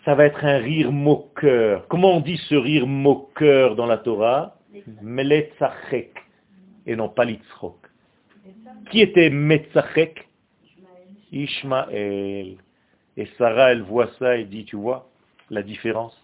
[0.08, 1.86] Ça va être un rire moqueur.
[1.90, 4.56] Comment on dit ce rire moqueur dans la Torah
[5.02, 6.14] Meletzachek,
[6.86, 7.76] et non pas litzrok.
[8.90, 10.26] Qui était Metzachek
[11.34, 12.56] Ishmael.
[13.18, 15.10] Et Sarah, elle voit ça et dit, tu vois,
[15.50, 16.18] la différence?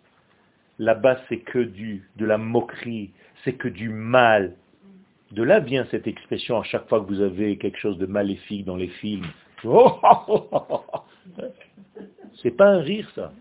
[0.79, 3.11] Là-bas, c'est que du, de la moquerie,
[3.43, 4.55] c'est que du mal.
[5.31, 8.63] De là vient cette expression à chaque fois que vous avez quelque chose de maléfique
[8.63, 9.27] dans les films.
[9.65, 9.99] Oh,
[12.41, 13.33] c'est pas un rire ça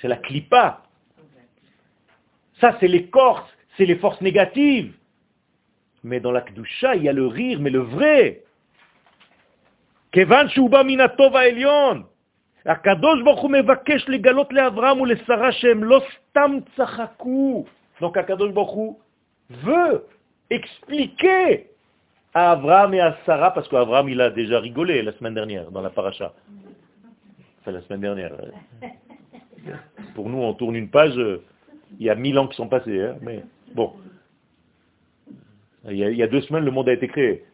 [0.00, 0.82] C'est la clipa.
[2.60, 4.94] Ça c'est l'écorce, c'est les forces négatives.
[6.04, 8.42] Mais dans la Kdusha, il y a le rire, mais le vrai.
[10.12, 12.02] כיוון שהוא בא מן הטוב העליון,
[12.66, 17.64] הקדוש ברוך הוא מבקש לגלות לאברהם ולשרה שהם לא סתם צחקו.
[18.00, 19.00] Donc הקדוש ברוך הוא
[19.64, 20.02] veut
[20.50, 21.72] expliquer
[22.34, 25.82] à Abraham et à Sarah, parce qu'Abraham il a déjà rigolé la semaine dernière dans
[25.82, 26.32] la paracha.
[27.60, 28.32] Enfin la semaine dernière.
[30.15, 31.15] pour nous on tourne une page,
[31.99, 33.43] il y a mille ans qui sont passés, hein, mais
[33.73, 33.93] bon.
[35.89, 37.45] Il y, a, il y a deux semaines le monde a été créé.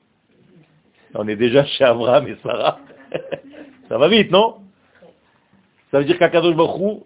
[1.14, 2.80] On est déjà chez Abraham et Sarah.
[3.90, 4.58] Ça va vite, non?
[5.92, 7.04] Ça veut dire qu'Akadosh Baruch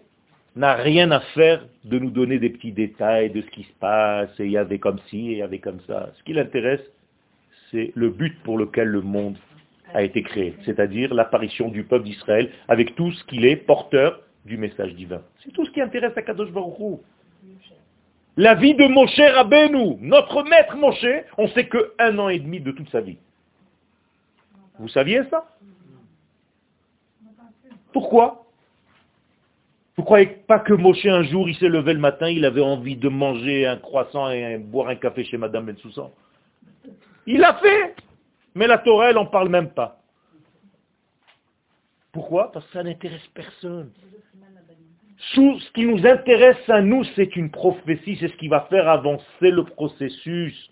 [0.56, 4.30] n'a rien à faire de nous donner des petits détails de ce qui se passe,
[4.40, 6.10] et il y avait comme ci, et il y avait comme ça.
[6.16, 6.80] Ce qui l'intéresse,
[7.70, 9.36] c'est le but pour lequel le monde
[9.92, 14.56] a été créé, c'est-à-dire l'apparition du peuple d'Israël avec tout ce qu'il est porteur du
[14.56, 15.22] message divin.
[15.44, 16.98] C'est tout ce qui intéresse Akadosh Baruch
[18.36, 22.60] La vie de Moshe Rabbeinu, notre maître Moshe, on sait que un an et demi
[22.60, 23.18] de toute sa vie.
[24.78, 25.44] Vous saviez ça?
[27.92, 28.44] Pourquoi?
[29.96, 32.96] Vous croyez pas que Moshe un jour, il s'est levé le matin, il avait envie
[32.96, 36.10] de manger un croissant et boire un café chez Madame Bensoussan?
[37.26, 37.94] Il l'a fait
[38.54, 40.00] Mais la Torah, elle n'en parle même pas.
[42.12, 42.52] Pourquoi?
[42.52, 43.90] Parce que ça n'intéresse personne.
[45.18, 49.50] ce qui nous intéresse à nous, c'est une prophétie, c'est ce qui va faire avancer
[49.50, 50.70] le processus.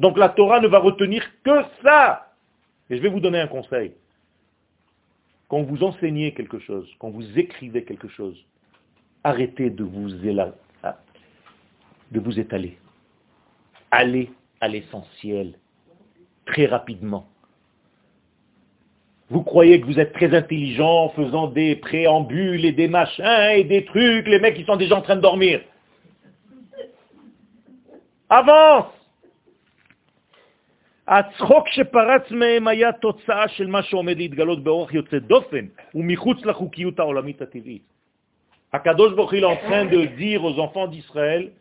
[0.00, 2.34] Donc la Torah ne va retenir que ça.
[2.90, 3.92] Et je vais vous donner un conseil.
[5.48, 8.36] Quand vous enseignez quelque chose, quand vous écrivez quelque chose,
[9.22, 12.78] arrêtez de vous, de vous étaler.
[13.90, 15.58] Allez à l'essentiel,
[16.46, 17.28] très rapidement.
[19.29, 23.63] Vous croyez que vous êtes très intelligent en faisant des préambules et des machins et
[23.63, 25.61] des trucs, les mecs qui sont déjà en train de dormir.
[28.29, 29.01] Avance
[31.07, 35.65] הצחוק שפרץ מהם היה תוצאה של מה שעומד להתגלות באורח יוצא דופן
[35.95, 37.83] ומחוץ לחוקיות העולמית הטבעית.
[38.73, 41.51] הקדוש ברוך הוא en train de dire aux enfants d'Israël,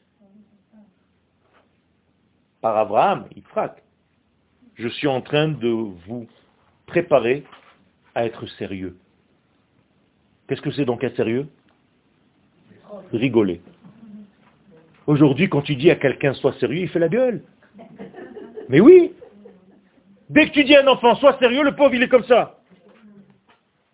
[2.61, 3.83] par Abraham, Yitzhak,
[4.77, 5.68] je suis en train de
[6.07, 6.29] vous
[6.86, 7.44] préparer
[8.14, 8.96] à être sérieux.
[10.48, 11.48] Qu'est-ce que c'est donc être sérieux?
[13.12, 13.62] Rigoler.
[15.08, 17.44] Aujourd'hui, quand tu dis à quelqu'un sois sérieux, il fait la gueule.
[18.70, 19.14] Mais oui,
[20.30, 22.60] Dès que tu dis à un enfant, sois sérieux, le pauvre, il est comme ça.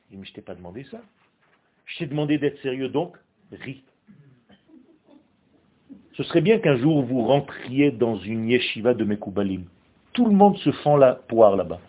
[0.10, 1.02] Il dit, mais je t'ai pas demandé ça.
[1.86, 3.18] Je t'ai demandé d'être sérieux, donc
[3.52, 3.84] ris.
[6.14, 9.66] Ce serait bien qu'un jour vous rentriez dans une yeshiva de Mekoubalim.
[10.14, 11.80] Tout le monde se fend la poire là-bas.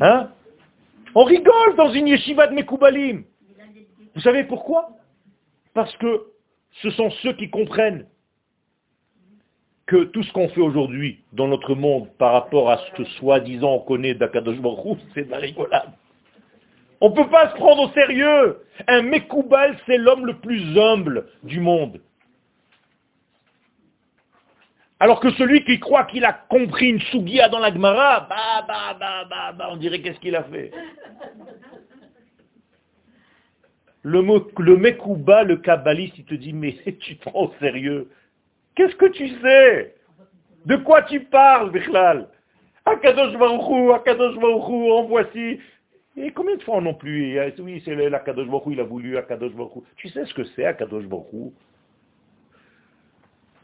[0.00, 0.30] Hein
[1.14, 3.24] On rigole dans une yeshiva de Mekoubalim.
[4.14, 4.90] Vous savez pourquoi?
[5.72, 6.26] Parce que
[6.82, 8.06] ce sont ceux qui comprennent
[9.86, 13.74] que tout ce qu'on fait aujourd'hui dans notre monde par rapport à ce que soi-disant
[13.74, 15.92] on connaît d'Akadosh Baruch c'est de la rigolade.
[17.00, 18.60] On ne peut pas se prendre au sérieux.
[18.88, 22.00] Un Mekoubal, c'est l'homme le plus humble du monde.
[25.00, 28.96] Alors que celui qui croit qu'il a compris une sougia dans la Gemara, bah, bah,
[28.98, 30.70] bah, bah, bah, on dirait qu'est-ce qu'il a fait.
[34.02, 38.08] Le, mot, le le Kabbaliste, il te dit, mais tu prends au sérieux.
[38.76, 39.94] Qu'est-ce que tu sais?
[40.66, 42.28] De quoi tu parles, Bichlal?
[42.84, 45.58] Akadosh Baruchou, Akadosh Baruchou, en voici.
[46.16, 47.40] Et combien de fois non plus?
[47.58, 49.84] Oui, c'est l'Akadosh Baruchou, il a voulu Akadosh Baruchou.
[49.96, 51.52] Tu sais ce que c'est Akadosh Baruchou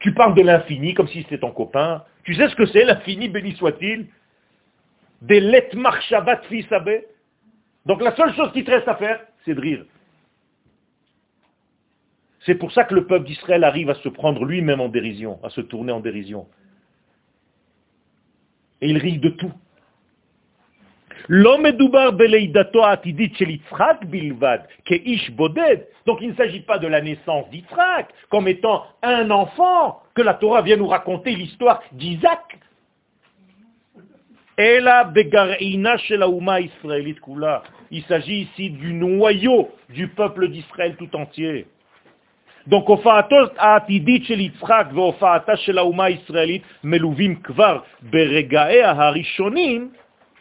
[0.01, 2.03] Tu parles de l'infini comme si c'était ton copain.
[2.23, 4.07] Tu sais ce que c'est l'infini, béni soit-il?
[5.21, 6.41] Des let marchabat.
[7.85, 9.85] Donc la seule chose qui te reste à faire, c'est de rire.
[12.45, 15.49] C'est pour ça que le peuple d'Israël arrive à se prendre lui-même en dérision, à
[15.49, 16.47] se tourner en dérision.
[18.81, 19.53] Et il rit de tout.
[21.27, 21.71] L'homme
[24.05, 24.67] bilvad,
[26.05, 30.33] Donc il ne s'agit pas de la naissance d'Israël comme étant un enfant que la
[30.35, 32.59] Torah vient nous raconter l'histoire d'Isaac.
[37.91, 41.65] Il s'agit ici du noyau du peuple d'Israël tout entier.
[42.67, 42.85] Donc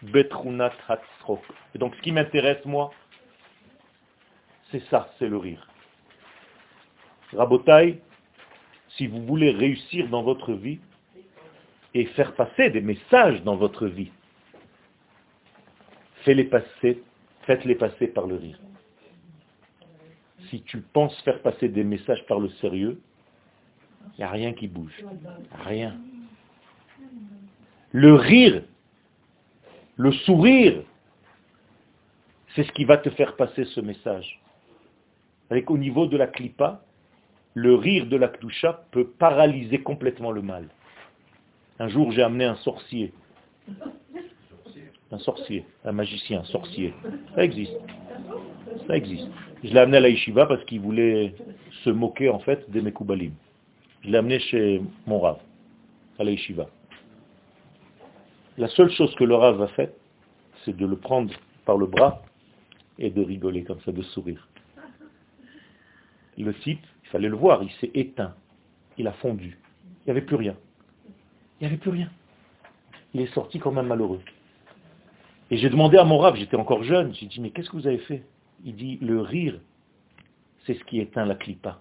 [0.02, 1.42] Betrunat Hatzrok.
[1.74, 2.92] Et donc ce qui m'intéresse, moi,
[4.70, 5.66] c'est ça, c'est le rire.
[7.32, 8.00] Rabotai,
[8.96, 10.80] si vous voulez réussir dans votre vie
[11.94, 14.10] et faire passer des messages dans votre vie,
[16.24, 17.02] faites-les passer,
[17.42, 18.58] faites-les passer par le rire.
[20.48, 23.00] Si tu penses faire passer des messages par le sérieux,
[24.14, 25.04] il n'y a rien qui bouge.
[25.64, 25.96] Rien.
[27.92, 28.62] Le rire
[30.00, 30.82] le sourire,
[32.54, 34.40] c'est ce qui va te faire passer ce message.
[35.50, 36.82] Avec au niveau de la clipa,
[37.52, 40.68] le rire de la kdusha peut paralyser complètement le mal.
[41.78, 43.12] Un jour, j'ai amené un sorcier.
[45.12, 46.94] Un sorcier, un magicien, un sorcier.
[47.34, 47.76] Ça existe.
[48.86, 49.28] Ça existe.
[49.62, 51.34] Je l'ai amené à la yeshiva parce qu'il voulait
[51.84, 53.34] se moquer en fait des Mekoubalim.
[54.02, 55.40] Je l'ai amené chez mon Rav,
[56.18, 56.68] à la yeshiva.
[58.60, 59.96] La seule chose que le Rav a fait,
[60.62, 61.32] c'est de le prendre
[61.64, 62.20] par le bras
[62.98, 64.46] et de rigoler comme ça, de sourire.
[66.36, 68.34] Le type, il fallait le voir, il s'est éteint.
[68.98, 69.58] Il a fondu.
[69.84, 70.56] Il n'y avait plus rien.
[71.58, 72.10] Il n'y avait plus rien.
[73.14, 74.20] Il est sorti comme un malheureux.
[75.50, 77.86] Et j'ai demandé à mon rab, j'étais encore jeune, j'ai dit, mais qu'est-ce que vous
[77.86, 78.26] avez fait?
[78.66, 79.58] Il dit, le rire,
[80.66, 81.80] c'est ce qui éteint la clipa.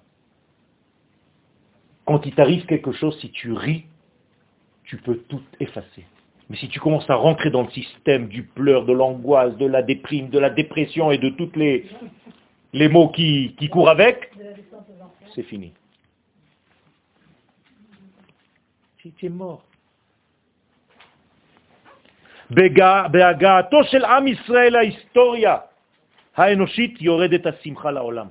[2.05, 3.83] Quand il t'arrive quelque chose, si tu ris,
[4.85, 6.05] tu peux tout effacer.
[6.50, 9.82] Mais si tu commences à rentrer dans le système du pleur, de l'angoisse, de la
[9.82, 11.86] déprime, de la dépression et de tous les,
[12.72, 14.30] les mots qui, qui courent avec,
[15.34, 15.72] c'est fini.
[18.98, 19.62] Tu es mort.
[22.50, 25.56] בהגעתו של עם ישראל להיסטוריה
[26.36, 28.28] האנושית יורדת השמחה לעולם.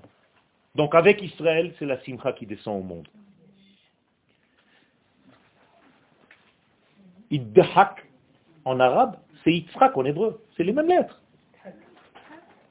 [0.75, 3.07] Donc avec Israël, c'est la simcha qui descend au monde.
[7.29, 8.03] Iddahak
[8.68, 10.40] en arabe, c'est Yitzhak en hébreu.
[10.56, 11.20] C'est les mêmes lettres.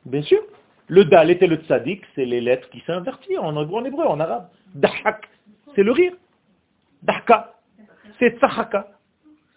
[0.06, 0.42] Bien sûr.
[0.88, 4.48] Le dal était le tzadik, c'est les lettres qui s'invertirent en hébreu, en arabe.
[4.74, 5.28] Dahak,
[5.76, 6.14] c'est le rire.
[7.04, 7.54] Dahka,
[8.20, 8.88] c'est tsahaka.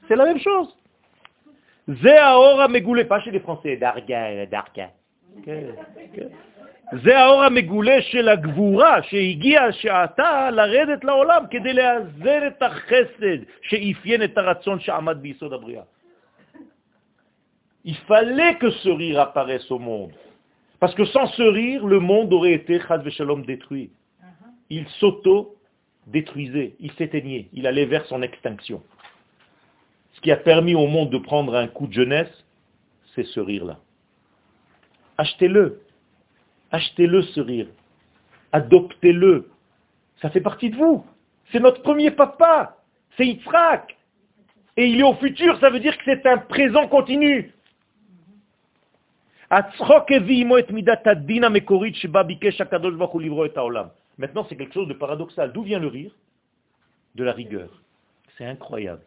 [0.08, 0.76] C'est la même chose.
[1.88, 4.90] Zéaora Megoulé, pas chez les Français, Darga, Darga.
[7.04, 11.60] Zéaora Megoulé chez la Gvoura, chez Igia, chez Ata, la Redet la Olam, qui est
[11.60, 12.56] de la Zeret
[12.88, 15.86] Chesed, chez Ifien et Taratson, chez Amad Bisod Abria.
[17.84, 20.12] Il fallait que ce rire apparaisse au monde.
[20.80, 23.90] Parce que sans ce rire, le monde aurait été, chad shalom, détruit.
[24.70, 28.82] Il s'auto-détruisait, il s'éteignait, il allait vers son extinction.
[30.12, 32.44] Ce qui a permis au monde de prendre un coup de jeunesse,
[33.14, 33.78] c'est ce rire-là.
[35.18, 35.82] Achetez-le.
[36.72, 37.66] Achetez-le ce rire.
[38.52, 39.50] Adoptez-le.
[40.22, 41.04] Ça fait partie de vous.
[41.50, 42.78] C'est notre premier papa.
[43.16, 43.96] C'est Yitzhak.
[44.76, 47.52] Et il est au futur, ça veut dire que c'est un présent continu.
[54.18, 55.52] Maintenant, c'est quelque chose de paradoxal.
[55.52, 56.12] D'où vient le rire?
[57.16, 57.68] De la rigueur.
[58.38, 59.02] C'est incroyable.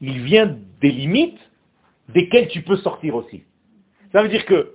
[0.00, 1.38] Il vient des limites
[2.08, 3.44] desquelles tu peux sortir aussi.
[4.12, 4.74] Ça veut dire que,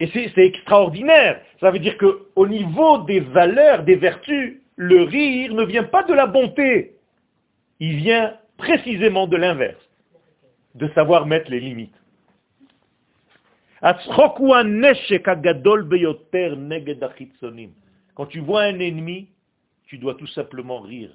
[0.00, 5.64] et c'est extraordinaire, ça veut dire qu'au niveau des valeurs, des vertus, le rire ne
[5.64, 6.96] vient pas de la bonté.
[7.80, 9.82] Il vient précisément de l'inverse,
[10.74, 11.94] de savoir mettre les limites.
[13.80, 13.94] Quand
[18.26, 19.28] tu vois un ennemi,
[19.86, 21.10] tu dois tout simplement rire.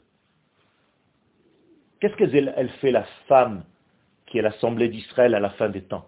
[2.00, 3.64] Qu'est-ce qu'elle fait la femme
[4.26, 6.08] qui est l'assemblée d'Israël à la fin des temps?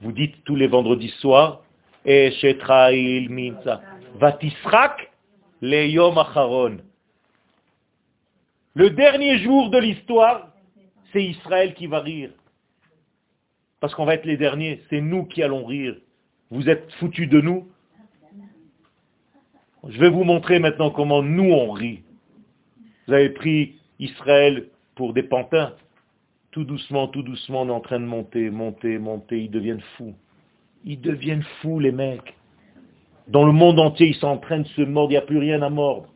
[0.00, 1.62] Vous dites tous les vendredis soirs,
[4.14, 5.10] Vatisrak
[5.60, 6.78] le yom acharon.
[8.74, 10.48] Le dernier jour de l'histoire,
[11.12, 12.30] c'est Israël qui va rire
[13.84, 15.94] parce qu'on va être les derniers, c'est nous qui allons rire.
[16.50, 17.68] Vous êtes foutus de nous
[19.86, 22.02] Je vais vous montrer maintenant comment nous on rit.
[23.06, 25.74] Vous avez pris Israël pour des pantins.
[26.50, 29.42] Tout doucement, tout doucement, on est en train de monter, monter, monter.
[29.42, 30.14] Ils deviennent fous.
[30.86, 32.34] Ils deviennent fous, les mecs.
[33.28, 35.10] Dans le monde entier, ils sont en train de se mordre.
[35.10, 36.08] Il n'y a plus rien à mordre.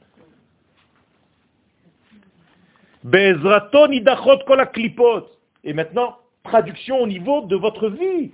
[5.64, 6.16] Et maintenant,
[6.48, 8.32] traduction au niveau de votre vie.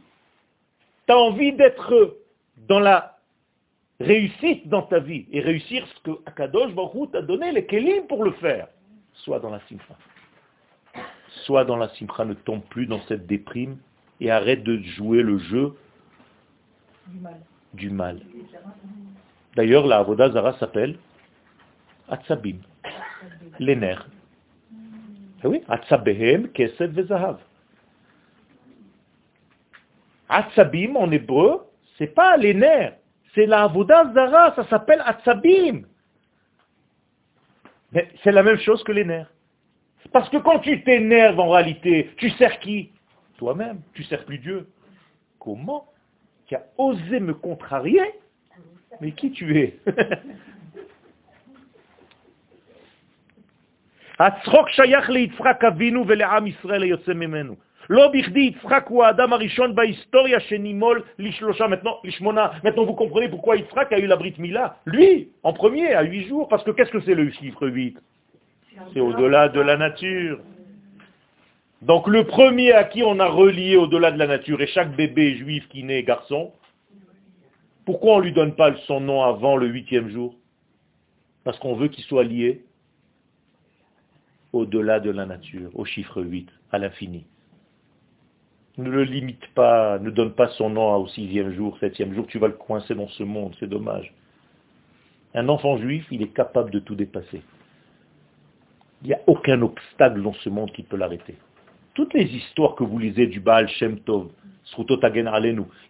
[1.06, 2.16] Tu as envie d'être
[2.68, 3.18] dans la
[4.00, 8.24] réussite dans ta vie et réussir ce que Akadosh Baruch t'a donné les kelim pour
[8.24, 8.68] le faire.
[9.12, 9.94] Soit dans la simcha.
[11.44, 13.76] Soit dans la simcha, ne tombe plus dans cette déprime
[14.20, 15.74] et arrête de jouer le jeu
[17.74, 18.20] du mal.
[19.56, 20.98] D'ailleurs, la Avodah s'appelle
[22.08, 22.58] Atzabim,
[23.58, 24.08] les nerfs.
[25.42, 27.38] Ah oui, Atzabehem, Kesed, Vezahav.
[30.34, 31.62] Atzabim en hébreu,
[31.96, 32.96] c'est pas les nerfs,
[33.34, 33.72] c'est la
[34.14, 35.82] Zara, ça s'appelle Atzabim.
[37.92, 39.30] Mais c'est la même chose que les nerfs.
[40.12, 42.90] Parce que quand tu t'énerves en réalité, tu sers qui?
[43.38, 44.68] Toi-même, tu sers plus Dieu.
[45.38, 45.86] Comment?
[46.46, 48.02] Tu as osé me contrarier?
[49.00, 49.78] Mais qui tu es?
[62.62, 64.78] Maintenant, vous comprenez pourquoi Yitzhak a eu la Mila.
[64.86, 67.98] Lui, en premier, à huit jours, parce que qu'est-ce que c'est le chiffre 8
[68.92, 70.40] C'est au-delà de la nature.
[71.82, 75.36] Donc le premier à qui on a relié au-delà de la nature, et chaque bébé
[75.36, 76.52] juif qui naît garçon,
[77.84, 80.34] pourquoi on ne lui donne pas son nom avant le huitième jour?
[81.44, 82.64] Parce qu'on veut qu'il soit lié
[84.54, 87.26] au-delà de la nature, au chiffre 8, à l'infini.
[88.76, 92.38] Ne le limite pas, ne donne pas son nom au sixième jour, septième jour, tu
[92.38, 94.12] vas le coincer dans ce monde, c'est dommage.
[95.34, 97.42] Un enfant juif, il est capable de tout dépasser.
[99.02, 101.36] Il n'y a aucun obstacle dans ce monde qui peut l'arrêter.
[101.94, 104.30] Toutes les histoires que vous lisez du Baal Shem Tov,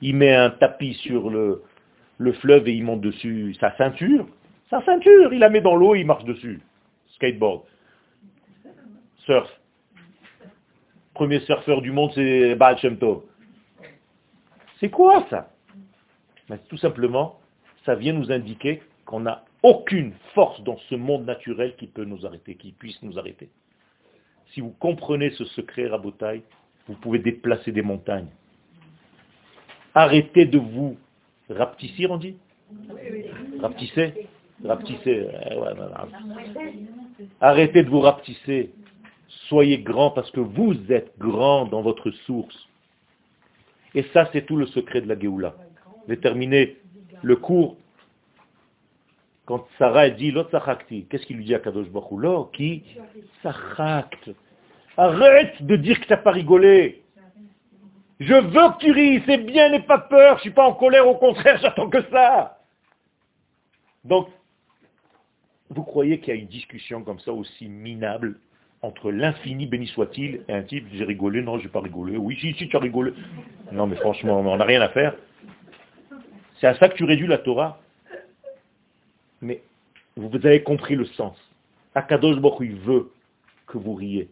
[0.03, 1.63] il met un tapis sur le,
[2.19, 4.27] le fleuve et il monte dessus sa ceinture.
[4.69, 6.61] Sa ceinture, il la met dans l'eau et il marche dessus.
[7.15, 7.63] Skateboard.
[9.25, 9.49] Surf
[11.15, 12.77] premier surfeur du monde, c'est Baal.
[14.81, 15.51] C'est quoi ça?
[16.69, 17.41] Tout simplement,
[17.87, 22.27] ça vient nous indiquer qu'on n'a aucune force dans ce monde naturel qui peut nous
[22.27, 23.49] arrêter, qui puisse nous arrêter.
[24.53, 26.43] Si vous comprenez ce secret, Rabotai,
[26.87, 28.29] vous pouvez déplacer des montagnes.
[29.95, 30.99] Arrêtez de vous
[31.49, 32.37] rapetissir, on dit?
[33.61, 34.29] Rapetisser
[34.63, 35.29] Rapetisser.
[37.41, 38.71] Arrêtez de vous rapetisser.
[39.49, 42.69] Soyez grand parce que vous êtes grand dans votre source.
[43.95, 45.55] Et ça, c'est tout le secret de la Géoula.
[46.09, 46.77] J'ai terminé
[47.23, 47.77] le cours
[49.47, 51.07] quand Sarah dit Lotsachakti.
[51.09, 52.83] Qu'est-ce qu'il lui dit à Kadosh Baruch qui?
[53.43, 54.31] Sachakt.
[54.97, 57.03] Arrête de dire que tu n'as pas rigolé.
[58.21, 60.75] Je veux que tu ris, c'est bien, n'aie pas peur, je ne suis pas en
[60.75, 62.59] colère, au contraire, j'attends que ça.
[64.05, 64.29] Donc,
[65.69, 68.39] vous croyez qu'il y a une discussion comme ça aussi minable?
[68.85, 72.53] Entre l'infini, béni soit-il, et un type, j'ai rigolé, non, j'ai pas rigolé, oui, si,
[72.55, 73.13] si, tu as rigolé.
[73.73, 75.15] Non, mais franchement, on n'a rien à faire.
[76.61, 77.81] C'est à ça que tu réduis la Torah.
[79.41, 79.63] Mais
[80.17, 81.37] vous avez compris le sens.
[81.95, 83.11] Akadosh Baruch il veut
[83.67, 84.29] que vous riez.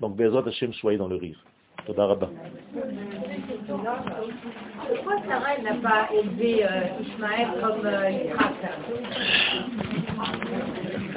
[0.00, 1.44] Donc, Bezat Hashem, soyez dans le rire.
[1.86, 1.96] Pourquoi
[5.26, 8.10] Sarah n'a pas élevé euh, Ishmaël comme euh,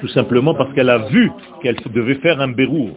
[0.04, 1.32] tout simplement parce qu'elle a vu
[1.62, 2.90] qu'elle devait faire un bérou.